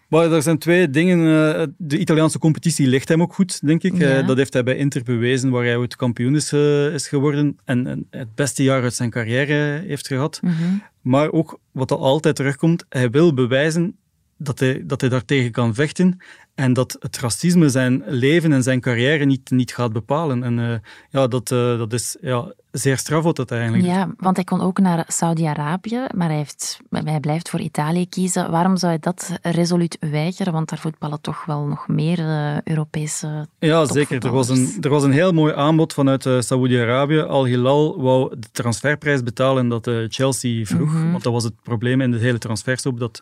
Maar 0.08 0.32
er 0.32 0.42
zijn 0.42 0.58
twee 0.58 0.90
dingen. 0.90 1.76
De 1.78 1.98
Italiaanse 1.98 2.40
competitie 2.40 2.88
ligt 2.88 3.10
hem 3.10 3.22
ook 3.22 3.34
goed, 3.34 3.66
denk 3.66 3.84
ik. 3.84 3.98
Ja. 3.98 4.22
Dat 4.22 4.38
heeft 4.38 4.54
hij 4.54 4.64
bij 4.64 4.76
Inter 4.76 5.04
bewezen, 5.04 5.50
waar 5.50 5.64
hij 5.64 5.78
ooit 5.78 5.96
kampioen 5.96 6.36
is, 6.36 6.54
is 6.94 7.08
geworden 7.08 7.58
en 7.66 8.08
het 8.10 8.36
beste 8.36 8.64
jaar 8.64 8.84
uit 8.84 8.94
zijn 8.94 9.10
carrière 9.10 9.84
heeft 9.88 10.08
gehad. 10.08 10.40
Mm 10.42 10.52
-hmm. 10.52 10.84
Maar 11.02 11.32
ook, 11.32 11.60
wat 11.72 11.92
er 11.92 11.98
altijd 11.98 12.36
terugkomt, 12.36 12.86
hij 12.90 13.10
wil 13.10 13.34
bewijzen 13.34 13.96
dat 14.40 14.60
hij, 14.60 14.84
dat 14.86 15.02
hij 15.02 15.10
daartegen 15.10 15.52
kan 15.52 15.74
vechten 15.74 16.20
en 16.60 16.74
dat 16.74 16.98
het 17.00 17.20
racisme 17.20 17.70
zijn 17.70 18.04
leven 18.06 18.52
en 18.52 18.64
zijn 18.64 18.80
carrière 18.80 19.26
niet, 19.26 19.50
niet 19.50 19.74
gaat 19.74 19.94
bepalen. 19.94 20.44
En 20.44 20.58
uh, 20.58 20.74
ja, 21.10 21.28
dat, 21.28 21.52
uh, 21.52 21.78
dat 21.78 21.94
is 21.94 22.18
ja, 22.22 22.54
zeer 22.72 22.98
straf 22.98 23.24
wat 23.24 23.36
dat 23.36 23.52
eigenlijk 23.52 23.84
Ja, 23.84 24.14
want 24.18 24.36
hij 24.36 24.46
kon 24.46 24.62
ook 24.62 24.80
naar 24.80 25.04
Saudi-Arabië, 25.08 26.08
maar 26.16 26.28
hij, 26.28 26.38
heeft, 26.38 26.80
hij 26.90 27.20
blijft 27.20 27.50
voor 27.50 27.60
Italië 27.60 28.10
kiezen. 28.10 28.52
Waarom 28.52 28.78
zou 28.78 28.92
hij 28.92 29.02
dat 29.02 29.32
resoluut 29.42 29.98
weigeren? 30.00 30.54
Want 30.54 30.70
daar 30.70 30.80
voetballen 30.80 31.22
toch 31.22 31.46
wel 31.46 31.66
nog 31.66 31.88
meer 31.88 32.20
uh, 32.20 32.62
Europese 32.62 33.48
Ja, 33.60 33.86
zeker. 33.86 34.26
Er 34.26 34.32
was, 34.32 34.50
een, 34.50 34.78
er 34.82 34.90
was 34.90 35.04
een 35.04 35.12
heel 35.12 35.32
mooi 35.32 35.54
aanbod 35.54 35.94
vanuit 35.94 36.30
Saudi-Arabië. 36.40 37.22
Al-Hilal 37.22 38.02
wou 38.02 38.36
de 38.40 38.48
transferprijs 38.52 39.24
betalen 39.24 39.68
dat 39.68 39.92
Chelsea 40.08 40.66
vroeg. 40.66 40.90
Mm 40.90 41.02
-hmm. 41.02 41.12
Want 41.12 41.24
dat 41.24 41.34
was 41.34 41.44
het 41.44 41.62
probleem 41.64 42.02
in 42.02 42.12
de 42.12 42.18
hele 42.18 42.38
transfersoep, 42.38 43.00
dat 43.00 43.22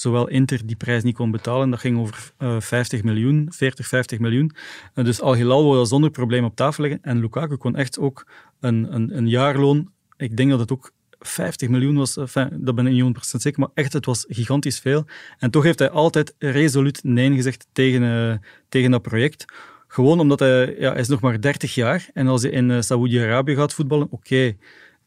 zowel 0.00 0.28
Inter 0.28 0.66
die 0.66 0.76
prijs 0.76 1.02
niet 1.02 1.14
kon 1.14 1.30
betalen. 1.30 1.70
Dat 1.70 1.80
ging 1.80 1.98
over 1.98 2.32
uh, 2.38 2.60
50 2.60 3.02
miljoen, 3.02 3.48
40, 3.50 3.86
50 3.86 4.18
miljoen. 4.18 4.52
Uh, 4.94 5.04
dus 5.04 5.20
Al 5.20 5.34
Hilal 5.34 5.64
wou 5.64 5.76
dat 5.76 5.88
zonder 5.88 6.10
probleem 6.10 6.44
op 6.44 6.56
tafel 6.56 6.82
leggen. 6.82 7.02
En 7.02 7.20
Lukaku 7.20 7.56
kon 7.56 7.76
echt 7.76 7.98
ook 7.98 8.26
een, 8.60 8.94
een, 8.94 9.16
een 9.16 9.28
jaarloon, 9.28 9.90
ik 10.16 10.36
denk 10.36 10.50
dat 10.50 10.58
het 10.58 10.72
ook 10.72 10.92
50 11.20 11.68
miljoen 11.68 11.96
was, 11.96 12.16
enfin, 12.16 12.48
dat 12.52 12.74
ben 12.74 12.86
ik 12.86 12.92
niet 12.92 13.16
100% 13.16 13.20
zeker, 13.20 13.60
maar 13.60 13.68
echt, 13.74 13.92
het 13.92 14.06
was 14.06 14.24
gigantisch 14.28 14.78
veel. 14.78 15.04
En 15.38 15.50
toch 15.50 15.62
heeft 15.62 15.78
hij 15.78 15.90
altijd 15.90 16.34
resoluut 16.38 17.00
nee 17.04 17.34
gezegd 17.34 17.66
tegen, 17.72 18.42
tegen 18.68 18.90
dat 18.90 19.02
project. 19.02 19.44
Gewoon 19.86 20.20
omdat 20.20 20.38
hij, 20.38 20.76
ja, 20.78 20.90
hij 20.92 21.00
is 21.00 21.08
nog 21.08 21.20
maar 21.20 21.40
30 21.40 21.74
jaar 21.74 22.08
en 22.14 22.26
als 22.26 22.42
hij 22.42 22.50
in 22.50 22.84
Saoedi-Arabië 22.84 23.54
gaat 23.54 23.74
voetballen, 23.74 24.06
oké, 24.10 24.56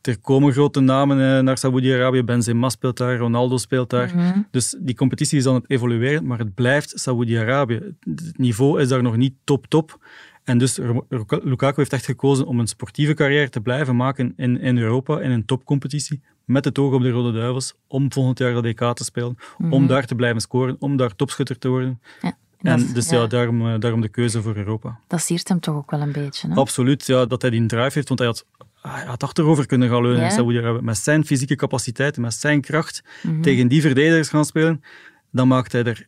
er 0.08 0.20
komen 0.20 0.54
grote 0.54 0.80
namen 0.80 1.18
uh, 1.20 1.40
naar 1.40 1.58
Saoedi-Arabië. 1.58 2.24
Benzema 2.24 2.70
speelt 2.70 2.98
daar, 2.98 3.18
Ronaldo 3.18 3.58
speelt 3.58 3.90
daar. 3.90 4.12
Mhm. 4.16 4.40
Dus 4.52 4.76
die 4.80 4.96
competitie 4.96 5.38
is 5.38 5.48
aan 5.48 5.54
het 5.54 5.70
evolueren, 5.70 6.26
maar 6.26 6.40
het 6.40 6.54
blijft 6.54 6.92
Saoedi-Arabië. 7.00 7.82
Het 8.00 8.38
niveau 8.38 8.82
is 8.82 8.88
daar 8.88 9.02
nog 9.02 9.16
niet 9.18 9.34
top-top. 9.44 10.06
En 10.44 10.58
dus 10.58 10.80
Lukaku 11.28 11.74
heeft 11.76 11.94
echt 11.94 12.06
gekozen 12.06 12.46
om 12.46 12.60
een 12.60 12.68
sportieve 12.68 13.14
carrière 13.14 13.50
te 13.50 13.62
blijven 13.62 13.96
maken 13.96 14.34
in, 14.38 14.60
in 14.62 14.78
Europa, 14.78 15.20
in 15.22 15.32
een 15.32 15.46
topcompetitie, 15.46 16.22
met 16.46 16.66
het 16.66 16.80
oog 16.80 16.94
op 16.94 17.02
de 17.02 17.10
Rode 17.10 17.32
Duivels, 17.38 17.74
om 17.88 18.12
volgend 18.12 18.40
jaar 18.40 18.62
de 18.62 18.68
EK 18.68 18.94
te 18.94 19.04
spelen, 19.04 19.38
om 19.58 19.68
Mhm. 19.68 19.86
daar 19.88 20.06
te 20.06 20.16
blijven 20.16 20.42
scoren, 20.42 20.76
om 20.80 20.98
daar 20.98 21.16
topschutter 21.16 21.58
te 21.60 21.68
worden. 21.68 22.02
Ja, 22.22 22.38
En 22.62 22.80
dat, 22.80 22.96
dus 22.96 23.10
ja, 23.10 23.18
ja, 23.22 23.28
daarom, 23.28 23.68
eh, 23.68 23.80
daarom 23.80 24.02
de 24.02 24.10
keuze 24.10 24.42
voor 24.42 24.56
Europa. 24.56 25.00
dat 25.08 25.22
siert 25.22 25.48
hem 25.48 25.60
toch 25.60 25.76
ook 25.76 25.92
wel 25.92 26.02
een 26.02 26.12
beetje. 26.12 26.48
Hè? 26.48 26.54
Absoluut, 26.56 27.06
ja, 27.06 27.26
dat 27.26 27.42
hij 27.42 27.52
die 27.52 27.66
drive 27.66 27.92
heeft, 27.94 28.08
want 28.08 28.20
hij 28.20 28.28
had, 28.28 28.46
hij 28.88 29.06
had 29.06 29.24
achterover 29.24 29.66
kunnen 29.66 29.90
gaan 29.90 30.02
leunen 30.02 30.20
Ja. 30.20 30.26
in 30.26 30.32
Saoedi-Arabië. 30.32 30.82
Met 30.82 30.98
zijn 30.98 31.26
fysieke 31.26 31.56
capaciteiten, 31.56 32.22
met 32.22 32.34
zijn 32.34 32.62
kracht, 32.62 33.04
Mhm. 33.24 33.42
tegen 33.42 33.68
die 33.68 33.82
verdedigers 33.82 34.30
gaan 34.30 34.46
spelen, 34.46 34.82
dan 35.32 35.48
maakt 35.48 35.72
hij 35.72 35.84
er 35.84 36.08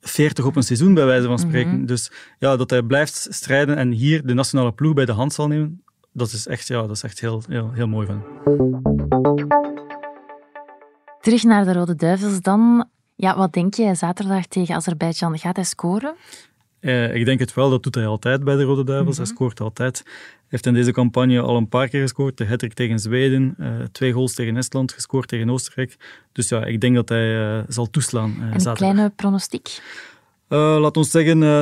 40 0.00 0.44
op 0.44 0.56
een 0.56 0.62
seizoen, 0.62 0.94
bij 0.94 1.04
wijze 1.06 1.26
van 1.26 1.38
spreken. 1.38 1.74
Mhm. 1.76 1.86
Dus 1.86 2.10
ja, 2.38 2.56
dat 2.56 2.70
hij 2.70 2.82
blijft 2.82 3.26
strijden 3.30 3.76
en 3.76 3.90
hier 3.90 4.26
de 4.26 4.34
nationale 4.34 4.72
ploeg 4.72 4.94
bij 4.94 5.04
de 5.04 5.12
hand 5.12 5.32
zal 5.32 5.46
nemen, 5.48 5.82
dat 6.12 6.32
is 6.32 6.46
echt, 6.46 6.66
ja, 6.66 6.80
dat 6.80 6.90
is 6.90 7.02
echt 7.02 7.20
heel, 7.20 7.42
heel, 7.48 7.72
heel 7.72 7.86
mooi 7.88 8.06
van. 8.06 8.22
Terug 11.20 11.42
naar 11.42 11.64
de 11.64 11.72
Rode 11.72 11.94
Duivels 11.94 12.40
dan. 12.40 12.88
Ja, 13.16 13.36
wat 13.36 13.52
denk 13.52 13.74
je 13.74 13.94
zaterdag 13.94 14.46
tegen 14.46 14.74
Azerbeidzjan? 14.74 15.38
Gaat 15.38 15.56
hij 15.56 15.64
scoren? 15.64 16.14
Eh, 16.84 17.14
ik 17.14 17.24
denk 17.24 17.38
het 17.40 17.54
wel, 17.54 17.70
dat 17.70 17.82
doet 17.82 17.94
hij 17.94 18.06
altijd 18.06 18.44
bij 18.44 18.56
de 18.56 18.62
Rode 18.62 18.84
Duivels. 18.84 19.16
Hij 19.16 19.26
scoort 19.26 19.60
altijd. 19.60 20.02
Hij 20.04 20.12
heeft 20.48 20.66
in 20.66 20.74
deze 20.74 20.92
campagne 20.92 21.40
al 21.40 21.56
een 21.56 21.68
paar 21.68 21.88
keer 21.88 22.00
gescoord. 22.00 22.36
De 22.36 22.46
hat 22.46 22.76
tegen 22.76 22.98
Zweden, 22.98 23.54
eh, 23.58 23.68
twee 23.92 24.12
goals 24.12 24.34
tegen 24.34 24.56
Estland, 24.56 24.92
gescoord 24.92 25.28
tegen 25.28 25.50
Oostenrijk. 25.50 25.96
Dus 26.32 26.48
ja, 26.48 26.64
ik 26.64 26.80
denk 26.80 26.94
dat 26.94 27.08
hij 27.08 27.56
eh, 27.58 27.62
zal 27.68 27.90
toeslaan 27.90 28.30
Een 28.30 28.60
zaterdag. 28.60 28.74
kleine 28.76 29.12
pronostiek? 29.16 29.82
Laat 30.48 30.96
ons 30.96 31.10
zeggen 31.10 31.42
eh, 31.42 31.60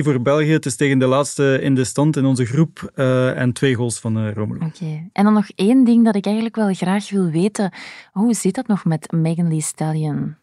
0-3 0.00 0.02
voor 0.04 0.22
België. 0.22 0.52
Het 0.52 0.66
is 0.66 0.76
tegen 0.76 0.98
de 0.98 1.06
laatste 1.06 1.58
in 1.62 1.74
de 1.74 1.84
stand 1.84 2.16
in 2.16 2.24
onze 2.24 2.44
groep. 2.44 2.90
en 3.36 3.52
twee 3.52 3.74
goals 3.74 3.98
van 3.98 4.30
Romelu. 4.30 4.64
Oké. 4.64 5.08
En 5.12 5.24
dan 5.24 5.32
nog 5.32 5.46
één 5.54 5.84
ding 5.84 6.04
dat 6.04 6.14
ik 6.14 6.24
eigenlijk 6.24 6.56
wel 6.56 6.74
graag 6.74 7.10
wil 7.10 7.30
weten. 7.30 7.72
Hoe 8.12 8.34
zit 8.34 8.54
dat 8.54 8.66
nog 8.66 8.84
met 8.84 9.12
Megan 9.12 9.48
Thee 9.48 9.60
Stallion? 9.60 10.36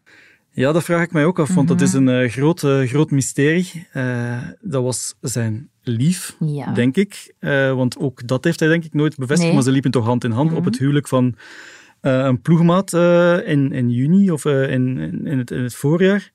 Ja, 0.52 0.72
dat 0.72 0.84
vraag 0.84 1.02
ik 1.02 1.12
mij 1.12 1.24
ook 1.24 1.38
af, 1.38 1.54
want 1.54 1.68
dat 1.68 1.80
is 1.80 1.92
een 1.92 2.08
eh, 2.08 2.30
groot, 2.30 2.62
eh, 2.64 2.80
groot 2.82 3.10
mysterie. 3.10 3.86
Eh, 3.92 4.38
dat 4.60 4.82
was 4.82 5.14
zijn 5.20 5.68
lief, 5.82 6.36
Ja. 6.40 6.72
denk 6.72 6.96
ik. 6.96 7.34
Want 7.74 7.98
ook 7.98 8.26
dat 8.26 8.44
heeft 8.44 8.60
hij 8.60 8.68
denk 8.68 8.84
ik 8.84 8.94
nooit 8.94 9.16
bevestigd, 9.16 9.42
Nee. 9.46 9.52
maar 9.54 9.62
ze 9.62 9.70
liepen 9.70 9.90
toch 9.90 10.04
hand 10.04 10.24
in 10.24 10.30
hand 10.30 10.50
op 10.50 10.56
Mhm. 10.58 10.66
het 10.66 10.78
huwelijk 10.78 11.08
van 11.08 11.34
een 12.00 12.40
ploegmaat 12.40 12.92
in, 13.44 13.72
in 13.72 13.90
juni 13.90 14.30
of 14.30 14.44
in, 14.44 14.98
in, 14.98 15.26
in 15.26 15.38
het, 15.38 15.50
in 15.50 15.62
het 15.62 15.74
voorjaar. 15.74 16.30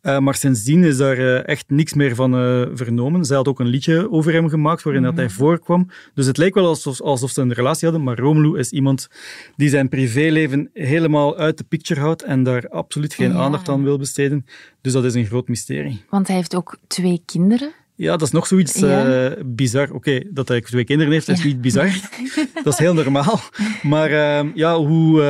Eh, 0.00 0.18
maar 0.18 0.34
sindsdien 0.34 0.84
is 0.84 0.96
daar 0.96 1.18
eh, 1.18 1.46
echt 1.48 1.64
niks 1.68 1.94
meer 1.94 2.14
van 2.14 2.34
eh, 2.34 2.62
vernomen. 2.74 3.24
Zij 3.24 3.36
had 3.36 3.48
ook 3.48 3.60
een 3.60 3.66
liedje 3.66 4.10
over 4.10 4.32
hem 4.32 4.48
gemaakt 4.48 4.82
waarin 4.82 5.02
dat 5.02 5.16
hij 5.16 5.30
voorkwam. 5.30 5.88
Dus 6.14 6.26
het 6.26 6.36
leek 6.36 6.54
wel 6.54 6.66
alsof, 6.66 7.00
alsof 7.00 7.30
ze 7.30 7.40
een 7.40 7.52
relatie 7.52 7.88
hadden, 7.88 8.04
maar 8.06 8.18
Romelu 8.18 8.58
is 8.58 8.70
iemand 8.70 9.08
die 9.56 9.68
zijn 9.68 9.88
privéleven 9.88 10.70
helemaal 10.72 11.36
uit 11.36 11.58
de 11.58 11.64
picture 11.64 12.00
houdt 12.00 12.22
en 12.22 12.42
daar 12.42 12.68
absoluut 12.68 13.14
geen 13.14 13.30
Ja. 13.32 13.36
aandacht 13.38 13.68
aan 13.68 13.82
wil 13.84 13.98
besteden. 13.98 14.46
Dus 14.80 14.92
dat 14.92 15.04
is 15.04 15.14
een 15.14 15.26
groot 15.26 15.48
mysterie. 15.48 16.04
Want 16.10 16.26
hij 16.26 16.36
heeft 16.36 16.56
ook 16.56 16.78
twee 16.86 17.22
kinderen. 17.24 17.70
Ja, 17.94 18.10
dat 18.10 18.22
is 18.22 18.30
nog 18.30 18.46
zoiets 18.46 18.78
Ja. 18.78 19.34
bizar. 19.46 19.90
Oké, 19.92 20.20
dat 20.30 20.48
hij 20.48 20.60
twee 20.60 20.84
kinderen 20.84 21.12
heeft, 21.12 21.28
is 21.28 21.38
Ja. 21.42 21.46
niet 21.46 21.60
bizar. 21.60 21.90
dat 22.64 22.72
is 22.72 22.78
heel 22.78 22.94
normaal. 22.94 23.40
Maar 23.82 24.10
eh, 24.10 24.46
ja, 24.54 24.76
hoe 24.76 25.20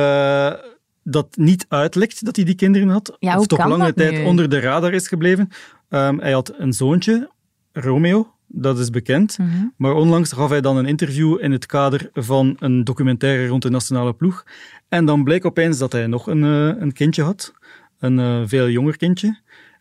dat 1.09 1.37
niet 1.37 1.65
uitlekt 1.67 2.25
dat 2.25 2.35
hij 2.35 2.45
die 2.45 2.55
kinderen 2.55 2.87
had, 2.89 3.15
Ja, 3.19 3.37
of 3.37 3.47
toch 3.47 3.67
lange 3.67 3.93
tijd 3.93 4.11
nu? 4.11 4.23
onder 4.23 4.49
de 4.49 4.59
radar 4.59 4.93
is 4.93 5.07
gebleven. 5.07 5.49
Ehm, 5.89 6.17
hij 6.17 6.31
had 6.31 6.53
een 6.57 6.73
zoontje, 6.73 7.29
Romeo, 7.73 8.33
dat 8.47 8.79
is 8.79 8.89
bekend. 8.89 9.37
Mhm. 9.37 9.65
Maar 9.77 9.93
onlangs 9.93 10.31
gaf 10.31 10.49
hij 10.49 10.61
dan 10.61 10.77
een 10.77 10.85
interview 10.85 11.37
in 11.41 11.51
het 11.51 11.65
kader 11.65 12.09
van 12.13 12.55
een 12.59 12.83
documentaire 12.83 13.47
rond 13.47 13.61
de 13.61 13.69
nationale 13.69 14.13
ploeg. 14.13 14.43
En 14.89 15.05
dan 15.05 15.23
bleek 15.23 15.45
opeens 15.45 15.77
dat 15.77 15.91
hij 15.91 16.07
nog 16.07 16.27
een, 16.27 16.43
eh, 16.43 16.81
een 16.81 16.93
kindje 16.93 17.23
had. 17.23 17.53
Een 17.99 18.19
eh, 18.19 18.41
veel 18.45 18.69
jonger 18.69 18.97
kindje. 18.97 19.39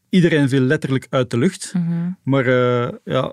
Iedereen 0.08 0.48
viel 0.48 0.60
letterlijk 0.60 1.06
uit 1.10 1.30
de 1.30 1.38
lucht. 1.38 1.72
Mhm. 1.74 2.10
Maar 2.22 2.46
eh, 2.46 2.88
ja, 3.04 3.32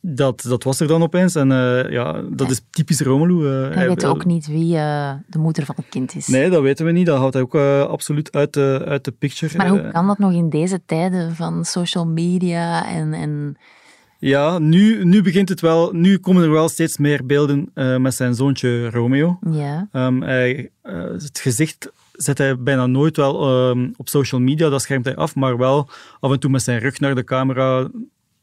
dat, 0.00 0.42
dat 0.48 0.62
was 0.64 0.80
er 0.80 0.86
dan 0.86 1.02
opeens. 1.02 1.34
En 1.34 1.52
eh, 1.52 1.90
ja, 1.90 2.22
dat 2.30 2.50
is 2.50 2.60
typisch 2.70 3.00
Romelu. 3.00 3.46
eh, 3.46 3.50
Hij 3.50 3.70
hij- 3.74 3.86
weet 3.88 4.04
ook 4.04 4.24
niet 4.24 4.46
wie 4.46 4.76
eh, 4.76 5.12
de 5.26 5.38
moeder 5.38 5.64
van 5.64 5.74
het 5.78 5.88
kind 5.88 6.14
is. 6.14 6.26
Nee, 6.26 6.50
dat 6.50 6.62
weten 6.62 6.86
we 6.86 6.92
niet. 6.92 7.06
Dat 7.06 7.18
houdt 7.18 7.34
hij 7.34 7.42
ook 7.42 7.54
eh, 7.54 7.80
absoluut 7.86 8.32
uit 8.32 8.52
de, 8.54 8.82
uit 8.86 9.04
de 9.04 9.10
picture. 9.12 9.56
Maar 9.56 9.68
hoe 9.68 9.80
Eh, 9.80 9.92
kan 9.92 10.06
dat 10.06 10.18
nog 10.18 10.32
in 10.32 10.48
deze 10.50 10.80
tijden 10.86 11.34
van 11.34 11.64
social 11.64 12.06
media 12.06 12.86
en... 12.86 13.12
en 13.14 13.56
Ja, 14.20 14.58
nu, 14.58 15.04
nu 15.04 15.22
begint 15.22 15.48
het 15.48 15.60
wel. 15.60 15.92
Nu 15.92 16.18
komen 16.18 16.42
er 16.42 16.50
wel 16.50 16.68
steeds 16.68 16.96
meer 16.98 17.26
beelden 17.26 17.70
eh, 17.74 17.96
met 17.96 18.14
zijn 18.14 18.34
zoontje 18.34 18.90
Romeo. 18.90 19.38
ja. 19.50 19.88
Ehm, 19.92 20.20
hij, 20.22 20.70
eh, 20.82 20.94
het 21.02 21.38
gezicht 21.38 21.90
zet 22.12 22.38
hij 22.38 22.58
bijna 22.58 22.86
nooit 22.86 23.16
wel 23.16 23.48
ehm, 23.70 23.88
op 23.96 24.08
social 24.08 24.40
media, 24.40 24.68
dat 24.68 24.82
schermt 24.82 25.04
hij 25.04 25.16
af, 25.16 25.34
maar 25.34 25.56
wel 25.56 25.88
af 26.20 26.32
en 26.32 26.40
toe 26.40 26.50
met 26.50 26.62
zijn 26.62 26.78
rug 26.78 27.00
naar 27.00 27.14
de 27.14 27.24
camera, 27.24 27.88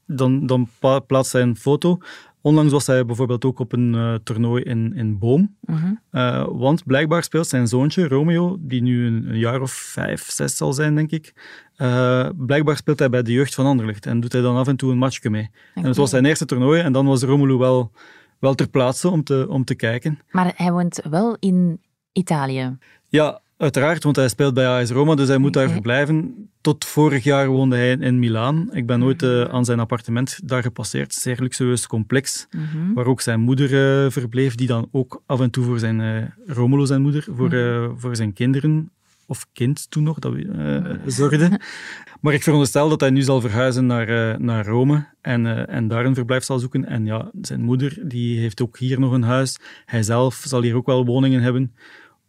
dan, 0.06 0.46
dan 0.46 0.70
plaatst 1.08 1.32
hij 1.32 1.42
een 1.42 1.56
foto. 1.58 1.98
Onlangs 2.42 2.72
was 2.72 2.88
hij 2.88 3.06
bijvoorbeeld 3.06 3.46
ook 3.46 3.60
op 3.60 3.74
een 3.74 3.96
eh, 3.96 4.14
toernooi 4.24 4.64
in, 4.64 4.94
in 4.96 5.20
Boom. 5.20 5.56
Mhm. 5.60 5.94
Eh, 6.12 6.46
want 6.52 6.84
blijkbaar 6.86 7.24
speelt 7.24 7.48
zijn 7.48 7.68
zoontje, 7.68 8.08
Romeo, 8.08 8.58
die 8.60 8.82
nu 8.82 9.08
een, 9.08 9.30
een 9.30 9.38
jaar 9.38 9.62
of 9.62 9.72
vijf, 9.72 10.32
zes 10.32 10.58
zal 10.58 10.74
zijn, 10.74 10.96
denk 10.96 11.12
ik. 11.12 11.34
eh, 11.76 12.30
blijkbaar 12.36 12.78
speelt 12.78 13.00
hij 13.00 13.10
bij 13.10 13.22
de 13.24 13.32
jeugd 13.32 13.56
van 13.56 13.66
Anderlecht 13.66 14.06
en 14.06 14.20
doet 14.20 14.32
hij 14.32 14.42
dan 14.42 14.56
af 14.56 14.68
en 14.68 14.76
toe 14.76 14.92
een 14.92 14.98
matchje 14.98 15.30
mee. 15.30 15.50
En 15.74 15.84
het 15.84 15.96
was 15.96 16.10
zijn 16.10 16.26
eerste 16.26 16.46
toernooi 16.46 16.82
en 16.82 16.92
dan 16.92 17.06
was 17.06 17.24
Romelu 17.24 17.58
wel, 17.58 17.92
wel 18.40 18.56
ter 18.56 18.70
plaatse 18.70 19.10
om 19.10 19.24
te, 19.24 19.46
om 19.50 19.64
te 19.64 19.76
kijken. 19.76 20.20
Maar 20.32 20.54
hij 20.56 20.72
woont 20.72 21.02
wel 21.10 21.38
in 21.40 21.82
Italië. 22.12 22.78
Ja, 23.08 23.42
uiteraard, 23.58 24.04
want 24.04 24.16
hij 24.16 24.28
speelt 24.30 24.54
bij 24.54 24.68
AS 24.68 24.90
Roma, 24.90 25.16
dus 25.16 25.28
hij 25.28 25.38
moet 25.38 25.54
daar 25.54 25.64
Oké. 25.64 25.74
verblijven. 25.74 26.50
Tot 26.62 26.86
vorig 26.86 27.24
jaar 27.24 27.48
woonde 27.48 27.76
hij 27.76 27.92
in 27.92 28.20
Milaan. 28.20 28.70
Ik 28.72 28.86
ben 28.86 29.00
nooit 29.00 29.24
eh, 29.24 29.42
aan 29.44 29.66
zijn 29.66 29.80
appartement 29.80 30.40
daar 30.44 30.62
gepasseerd. 30.62 31.14
Zeer 31.14 31.38
luxueus 31.42 31.88
complex, 31.88 32.48
Mhm. 32.52 32.94
waar 32.94 33.06
ook 33.06 33.22
zijn 33.22 33.40
moeder 33.40 34.04
eh, 34.06 34.12
verbleef, 34.12 34.56
die 34.56 34.68
dan 34.68 34.88
ook 34.92 35.22
af 35.26 35.40
en 35.40 35.50
toe 35.50 35.64
voor 35.66 35.80
zijn, 35.80 36.02
eh 36.02 36.24
Romolo, 36.56 36.86
zijn 36.86 37.02
moeder, 37.02 37.26
voor, 37.36 37.94
voor 37.98 38.16
zijn 38.16 38.34
kinderen, 38.34 38.90
of 39.28 39.46
kind 39.54 39.92
toen 39.92 40.04
nog, 40.04 40.20
dat 40.20 40.34
we, 40.34 41.00
zorgde. 41.06 41.60
Maar 42.22 42.34
ik 42.34 42.44
veronderstel 42.44 42.90
dat 42.90 43.00
hij 43.00 43.10
nu 43.10 43.22
zal 43.22 43.42
verhuizen 43.42 43.86
naar, 43.86 44.42
naar 44.42 44.66
Rome 44.66 45.06
en, 45.22 45.68
en 45.68 45.88
daar 45.88 46.06
een 46.06 46.16
verblijf 46.16 46.44
zal 46.44 46.60
zoeken. 46.60 46.86
En 46.86 47.06
ja, 47.06 47.32
zijn 47.42 47.62
moeder 47.62 47.98
die 48.04 48.40
heeft 48.40 48.62
ook 48.62 48.78
hier 48.78 49.00
nog 49.00 49.12
een 49.12 49.24
huis. 49.24 49.58
Hij 49.86 50.04
zelf 50.04 50.44
zal 50.48 50.62
hier 50.62 50.76
ook 50.76 50.86
wel 50.86 51.06
woningen 51.06 51.42
hebben. 51.42 51.74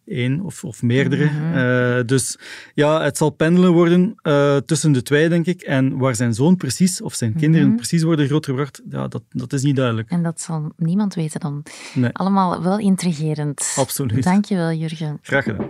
Eén 0.07 0.41
of, 0.43 0.63
of 0.63 0.81
meerdere. 0.81 1.29
Eh, 1.53 2.05
dus 2.05 2.37
ja, 2.73 3.01
het 3.01 3.17
zal 3.17 3.29
pendelen 3.29 3.73
worden 3.73 4.15
eh, 4.21 4.57
tussen 4.57 4.91
de 4.91 5.01
twee, 5.01 5.29
denk 5.29 5.45
ik. 5.45 5.61
En 5.61 5.97
waar 5.97 6.15
zijn 6.15 6.33
zoon 6.33 6.55
precies, 6.55 7.01
of 7.01 7.13
zijn 7.13 7.35
kinderen 7.35 7.75
precies 7.75 8.03
worden 8.03 8.27
grootgebracht, 8.27 8.81
ja, 8.89 9.07
dat, 9.07 9.23
dat 9.29 9.53
is 9.53 9.63
niet 9.63 9.75
duidelijk. 9.75 10.09
En 10.09 10.23
dat 10.23 10.41
zal 10.41 10.71
niemand 10.77 11.13
weten 11.13 11.39
dan. 11.39 11.63
Nee. 11.93 12.09
Allemaal 12.13 12.63
wel 12.63 12.79
intrigerend. 12.79 13.75
Absoluut. 13.75 14.23
Dankjewel, 14.23 14.71
Jurgen. 14.71 15.19
Graag 15.21 15.43
gedaan. 15.43 15.67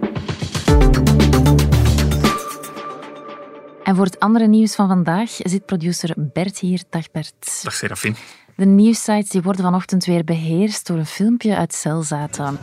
En 3.83 3.95
voor 3.95 4.05
het 4.05 4.19
andere 4.19 4.47
nieuws 4.47 4.75
van 4.75 4.87
vandaag 4.87 5.29
zit 5.37 5.65
producer 5.65 6.13
Bert 6.33 6.59
hier. 6.59 6.83
Dag 6.89 7.11
Bert. 7.11 7.59
Dag 7.63 7.73
Serafin. 7.73 8.15
De 8.55 8.65
nieuwssites 8.65 9.29
die 9.29 9.41
worden 9.41 9.63
vanochtend 9.63 10.05
weer 10.05 10.23
beheerst 10.23 10.87
door 10.87 10.97
een 10.97 11.05
filmpje 11.05 11.55
uit 11.55 11.73
Celzaten. 11.73 12.59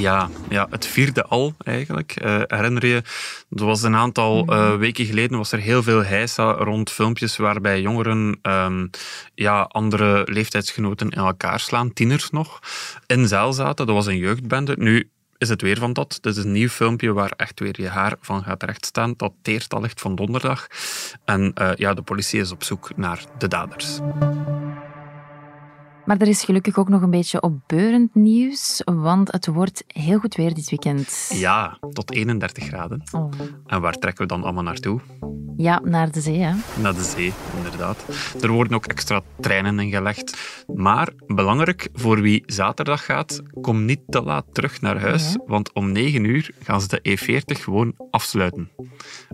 Ja, 0.00 0.28
ja, 0.48 0.66
het 0.70 0.86
vierde 0.86 1.24
al 1.24 1.54
eigenlijk. 1.64 2.12
Eh, 2.12 2.40
herinner 2.46 2.86
je, 2.86 3.02
er 3.50 3.64
was 3.64 3.82
een 3.82 3.96
aantal 3.96 4.46
eh, 4.46 4.76
weken 4.76 5.04
geleden 5.04 5.38
was 5.38 5.52
er 5.52 5.58
heel 5.58 5.82
veel 5.82 6.04
heisa 6.04 6.52
rond 6.52 6.90
filmpjes 6.90 7.36
waarbij 7.36 7.80
jongeren 7.80 8.38
ehm, 8.42 8.86
ja, 9.34 9.60
andere 9.62 10.22
leeftijdsgenoten 10.26 11.08
in 11.08 11.18
elkaar 11.18 11.60
slaan, 11.60 11.92
tieners 11.92 12.30
nog, 12.30 12.60
in 13.06 13.28
zeil 13.28 13.52
zaten. 13.52 13.86
Dat 13.86 13.94
was 13.94 14.06
een 14.06 14.16
jeugdbende. 14.16 14.74
Nu 14.78 15.10
is 15.38 15.48
het 15.48 15.62
weer 15.62 15.78
van 15.78 15.92
dat. 15.92 16.18
Dit 16.20 16.36
is 16.36 16.44
een 16.44 16.52
nieuw 16.52 16.68
filmpje 16.68 17.12
waar 17.12 17.32
echt 17.36 17.60
weer 17.60 17.80
je 17.80 17.88
haar 17.88 18.16
van 18.20 18.42
gaat 18.42 18.62
rechtstaan. 18.62 19.14
Dat 19.16 19.32
teert 19.42 19.74
al 19.74 19.84
echt 19.84 20.00
van 20.00 20.14
donderdag. 20.14 20.66
En 21.24 21.52
eh, 21.54 21.70
ja, 21.74 21.94
de 21.94 22.02
politie 22.02 22.40
is 22.40 22.52
op 22.52 22.64
zoek 22.64 22.96
naar 22.96 23.24
de 23.38 23.48
daders. 23.48 24.00
Maar 26.10 26.20
er 26.20 26.28
is 26.28 26.44
gelukkig 26.44 26.76
ook 26.78 26.88
nog 26.88 27.02
een 27.02 27.10
beetje 27.10 27.42
opbeurend 27.42 28.14
nieuws, 28.14 28.82
want 28.84 29.32
het 29.32 29.46
wordt 29.46 29.84
heel 29.86 30.18
goed 30.18 30.34
weer 30.34 30.54
dit 30.54 30.70
weekend. 30.70 31.30
Ja, 31.34 31.78
tot 31.92 32.10
31 32.10 32.64
graden. 32.64 33.02
Oh. 33.12 33.30
En 33.66 33.80
waar 33.80 33.94
trekken 33.94 34.22
we 34.22 34.28
dan 34.28 34.42
allemaal 34.42 34.62
naartoe? 34.62 35.00
Ja, 35.56 35.80
naar 35.84 36.10
de 36.10 36.20
zee, 36.20 36.38
hè? 36.38 36.54
Naar 36.82 36.94
de 36.94 37.02
zee, 37.02 37.32
inderdaad. 37.56 38.04
Er 38.40 38.50
worden 38.50 38.74
ook 38.74 38.86
extra 38.86 39.20
treinen 39.40 39.78
ingelegd. 39.78 40.64
Maar 40.74 41.12
belangrijk 41.26 41.88
voor 41.92 42.20
wie 42.20 42.42
zaterdag 42.46 43.04
gaat, 43.04 43.42
kom 43.60 43.84
niet 43.84 44.00
te 44.08 44.22
laat 44.22 44.44
terug 44.52 44.80
naar 44.80 45.00
huis, 45.00 45.36
want 45.46 45.72
om 45.72 45.92
9 45.92 46.24
uur 46.24 46.50
gaan 46.62 46.80
ze 46.80 46.88
de 46.88 47.18
E40 47.18 47.60
gewoon 47.60 47.94
afsluiten. 48.10 48.70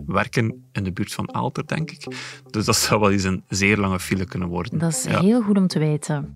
Werken 0.05 0.67
in 0.71 0.83
de 0.83 0.91
buurt 0.91 1.13
van 1.13 1.33
Aalter, 1.33 1.67
denk 1.67 1.91
ik. 1.91 2.07
Dus 2.49 2.65
dat 2.65 2.75
zou 2.75 2.99
wel 2.99 3.11
eens 3.11 3.23
een 3.23 3.43
zeer 3.47 3.77
lange 3.77 3.99
file 3.99 4.25
kunnen 4.25 4.47
worden. 4.47 4.79
Dat 4.79 4.91
is 4.91 5.03
Ja. 5.03 5.19
heel 5.19 5.41
goed 5.41 5.57
om 5.57 5.67
te 5.67 5.79
weten. 5.79 6.33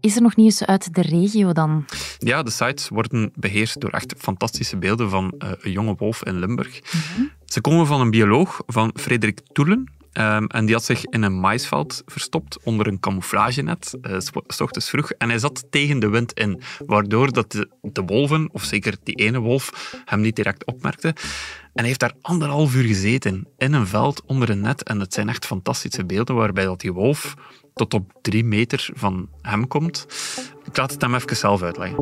Is 0.00 0.16
er 0.16 0.22
nog 0.22 0.36
nieuws 0.36 0.64
uit 0.64 0.94
de 0.94 1.02
regio 1.02 1.52
dan? 1.52 1.84
Ja, 2.18 2.42
de 2.42 2.50
sites 2.50 2.88
worden 2.88 3.32
beheerst 3.34 3.80
door 3.80 3.90
echt 3.90 4.14
fantastische 4.18 4.76
beelden 4.76 5.10
van 5.10 5.34
eh, 5.38 5.50
een 5.60 5.72
jonge 5.72 5.94
wolf 5.98 6.24
in 6.24 6.38
Limburg. 6.38 6.80
Ze 7.44 7.60
komen 7.60 7.86
van 7.86 8.00
een 8.00 8.10
bioloog, 8.10 8.62
van 8.66 8.90
Frederik 8.94 9.40
Toelen. 9.52 9.95
Ehm, 10.16 10.44
en 10.44 10.64
die 10.66 10.74
had 10.74 10.84
zich 10.84 11.04
in 11.04 11.22
een 11.22 11.40
maisveld 11.40 12.02
verstopt 12.06 12.62
onder 12.62 12.86
een 12.86 13.00
camouflagenet, 13.00 13.94
eh, 14.02 14.18
s- 14.18 14.60
ochtends 14.60 14.90
vroeg. 14.90 15.10
En 15.10 15.28
hij 15.28 15.38
zat 15.38 15.64
tegen 15.70 15.98
de 15.98 16.08
wind 16.08 16.32
in, 16.32 16.60
waardoor 16.86 17.32
dat 17.32 17.52
de, 17.52 17.68
de 17.82 18.02
wolven, 18.02 18.48
of 18.52 18.62
zeker 18.64 18.96
die 19.02 19.14
ene 19.14 19.38
wolf, 19.38 19.94
hem 20.04 20.20
niet 20.20 20.36
direct 20.36 20.64
opmerkte. 20.66 21.08
En 21.08 21.14
hij 21.74 21.86
heeft 21.86 22.00
daar 22.00 22.12
anderhalf 22.20 22.74
uur 22.74 22.84
gezeten, 22.84 23.46
in 23.58 23.72
een 23.72 23.86
veld, 23.86 24.22
onder 24.26 24.50
een 24.50 24.60
net. 24.60 24.82
En 24.82 25.00
het 25.00 25.14
zijn 25.14 25.28
echt 25.28 25.46
fantastische 25.46 26.04
beelden, 26.04 26.34
waarbij 26.36 26.64
dat 26.64 26.80
die 26.80 26.92
wolf 26.92 27.34
tot 27.74 27.94
op 27.94 28.12
drie 28.22 28.44
meter 28.44 28.88
van 28.94 29.28
hem 29.42 29.68
komt. 29.68 30.06
Ik 30.64 30.76
laat 30.76 30.90
het 30.92 31.00
hem 31.02 31.14
even 31.14 31.36
zelf 31.36 31.62
uitleggen. 31.62 31.96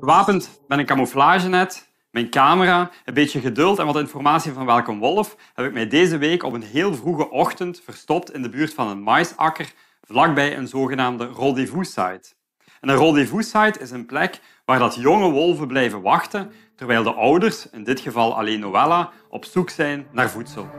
Gewapend 0.00 0.60
met 0.68 0.78
een 0.78 0.86
camouflagenet, 0.86 1.91
mijn 2.12 2.30
camera, 2.30 2.90
een 3.04 3.14
beetje 3.14 3.40
geduld 3.40 3.78
en 3.78 3.86
wat 3.86 3.98
informatie 3.98 4.52
van 4.52 4.66
welke 4.66 4.96
wolf 4.96 5.36
heb 5.54 5.66
ik 5.66 5.72
mij 5.72 5.88
deze 5.88 6.18
week 6.18 6.42
op 6.42 6.52
een 6.52 6.62
heel 6.62 6.94
vroege 6.94 7.30
ochtend 7.30 7.80
verstopt 7.84 8.32
in 8.32 8.42
de 8.42 8.48
buurt 8.48 8.74
van 8.74 8.88
een 8.88 9.02
maisakker 9.02 9.72
vlakbij 10.02 10.56
een 10.56 10.68
zogenaamde 10.68 11.30
rendezvous-site. 11.36 12.32
En 12.80 12.88
een 12.88 12.96
rendezvous-site 12.96 13.78
is 13.78 13.90
een 13.90 14.06
plek 14.06 14.40
waar 14.64 14.78
dat 14.78 14.94
jonge 14.94 15.30
wolven 15.30 15.66
blijven 15.66 16.02
wachten 16.02 16.52
terwijl 16.76 17.02
de 17.02 17.12
ouders, 17.12 17.70
in 17.70 17.84
dit 17.84 18.00
geval 18.00 18.36
alleen 18.36 18.60
Noella, 18.60 19.10
op 19.28 19.44
zoek 19.44 19.70
zijn 19.70 20.06
naar 20.12 20.30
voedsel. 20.30 20.70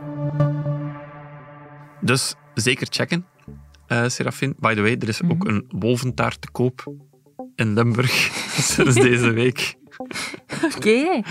Dus 2.01 2.35
zeker 2.53 2.87
checken, 2.89 3.25
eh 3.87 4.07
Serafin. 4.07 4.55
By 4.59 4.73
the 4.73 4.81
way, 4.81 4.97
er 4.99 5.07
is 5.07 5.23
ook 5.23 5.45
een 5.45 5.65
wolventaart 5.69 6.41
te 6.41 6.51
koop 6.51 6.93
in 7.55 7.73
Limburg 7.73 8.11
sinds 8.71 8.95
deze 8.95 9.31
week. 9.31 9.81
Oké. 10.75 10.89
Ja. 10.89 11.21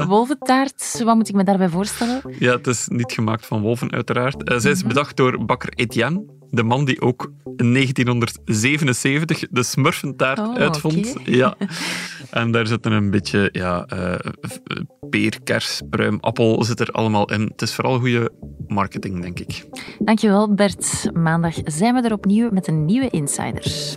Eh, 0.00 0.06
wolventaart, 0.06 1.00
wat 1.04 1.14
moet 1.16 1.28
ik 1.28 1.34
me 1.34 1.44
daarbij 1.44 1.68
voorstellen? 1.68 2.20
Ja, 2.38 2.52
het 2.52 2.66
is 2.66 2.88
niet 2.88 3.12
gemaakt 3.12 3.46
van 3.46 3.60
wolven, 3.60 3.92
uiteraard. 3.92 4.42
Eh, 4.42 4.58
zij 4.58 4.70
is 4.70 4.84
bedacht 4.84 5.16
door 5.16 5.44
bakker 5.44 5.72
Etienne, 5.74 6.22
de 6.50 6.62
man 6.62 6.84
die 6.84 7.00
ook 7.00 7.32
in 7.56 7.72
1977 7.72 9.44
de 9.50 9.62
smurfentaart 9.62 10.38
Oh, 10.38 10.56
uitvond. 10.56 11.14
Ja. 11.24 11.54
En 12.30 12.50
daar 12.50 12.66
zitten 12.66 12.92
een 12.92 13.10
beetje 13.10 13.48
ja, 13.52 13.86
v- 14.40 14.56
peer, 15.10 15.38
kers, 15.44 15.80
pruim, 15.90 16.18
appel 16.20 16.64
zit 16.64 16.80
er 16.80 16.88
allemaal 16.90 17.30
in. 17.32 17.40
Het 17.42 17.62
is 17.62 17.74
vooral 17.74 17.98
goede 17.98 18.30
marketing, 18.66 19.22
denk 19.22 19.40
ik. 19.40 19.64
Dankjewel 19.98 20.54
Bert. 20.54 21.10
Maandag 21.12 21.54
zijn 21.64 21.94
we 21.94 22.00
er 22.02 22.12
opnieuw 22.12 22.48
met 22.50 22.66
een 22.66 22.84
nieuwe 22.84 23.10
Insider. 23.10 23.96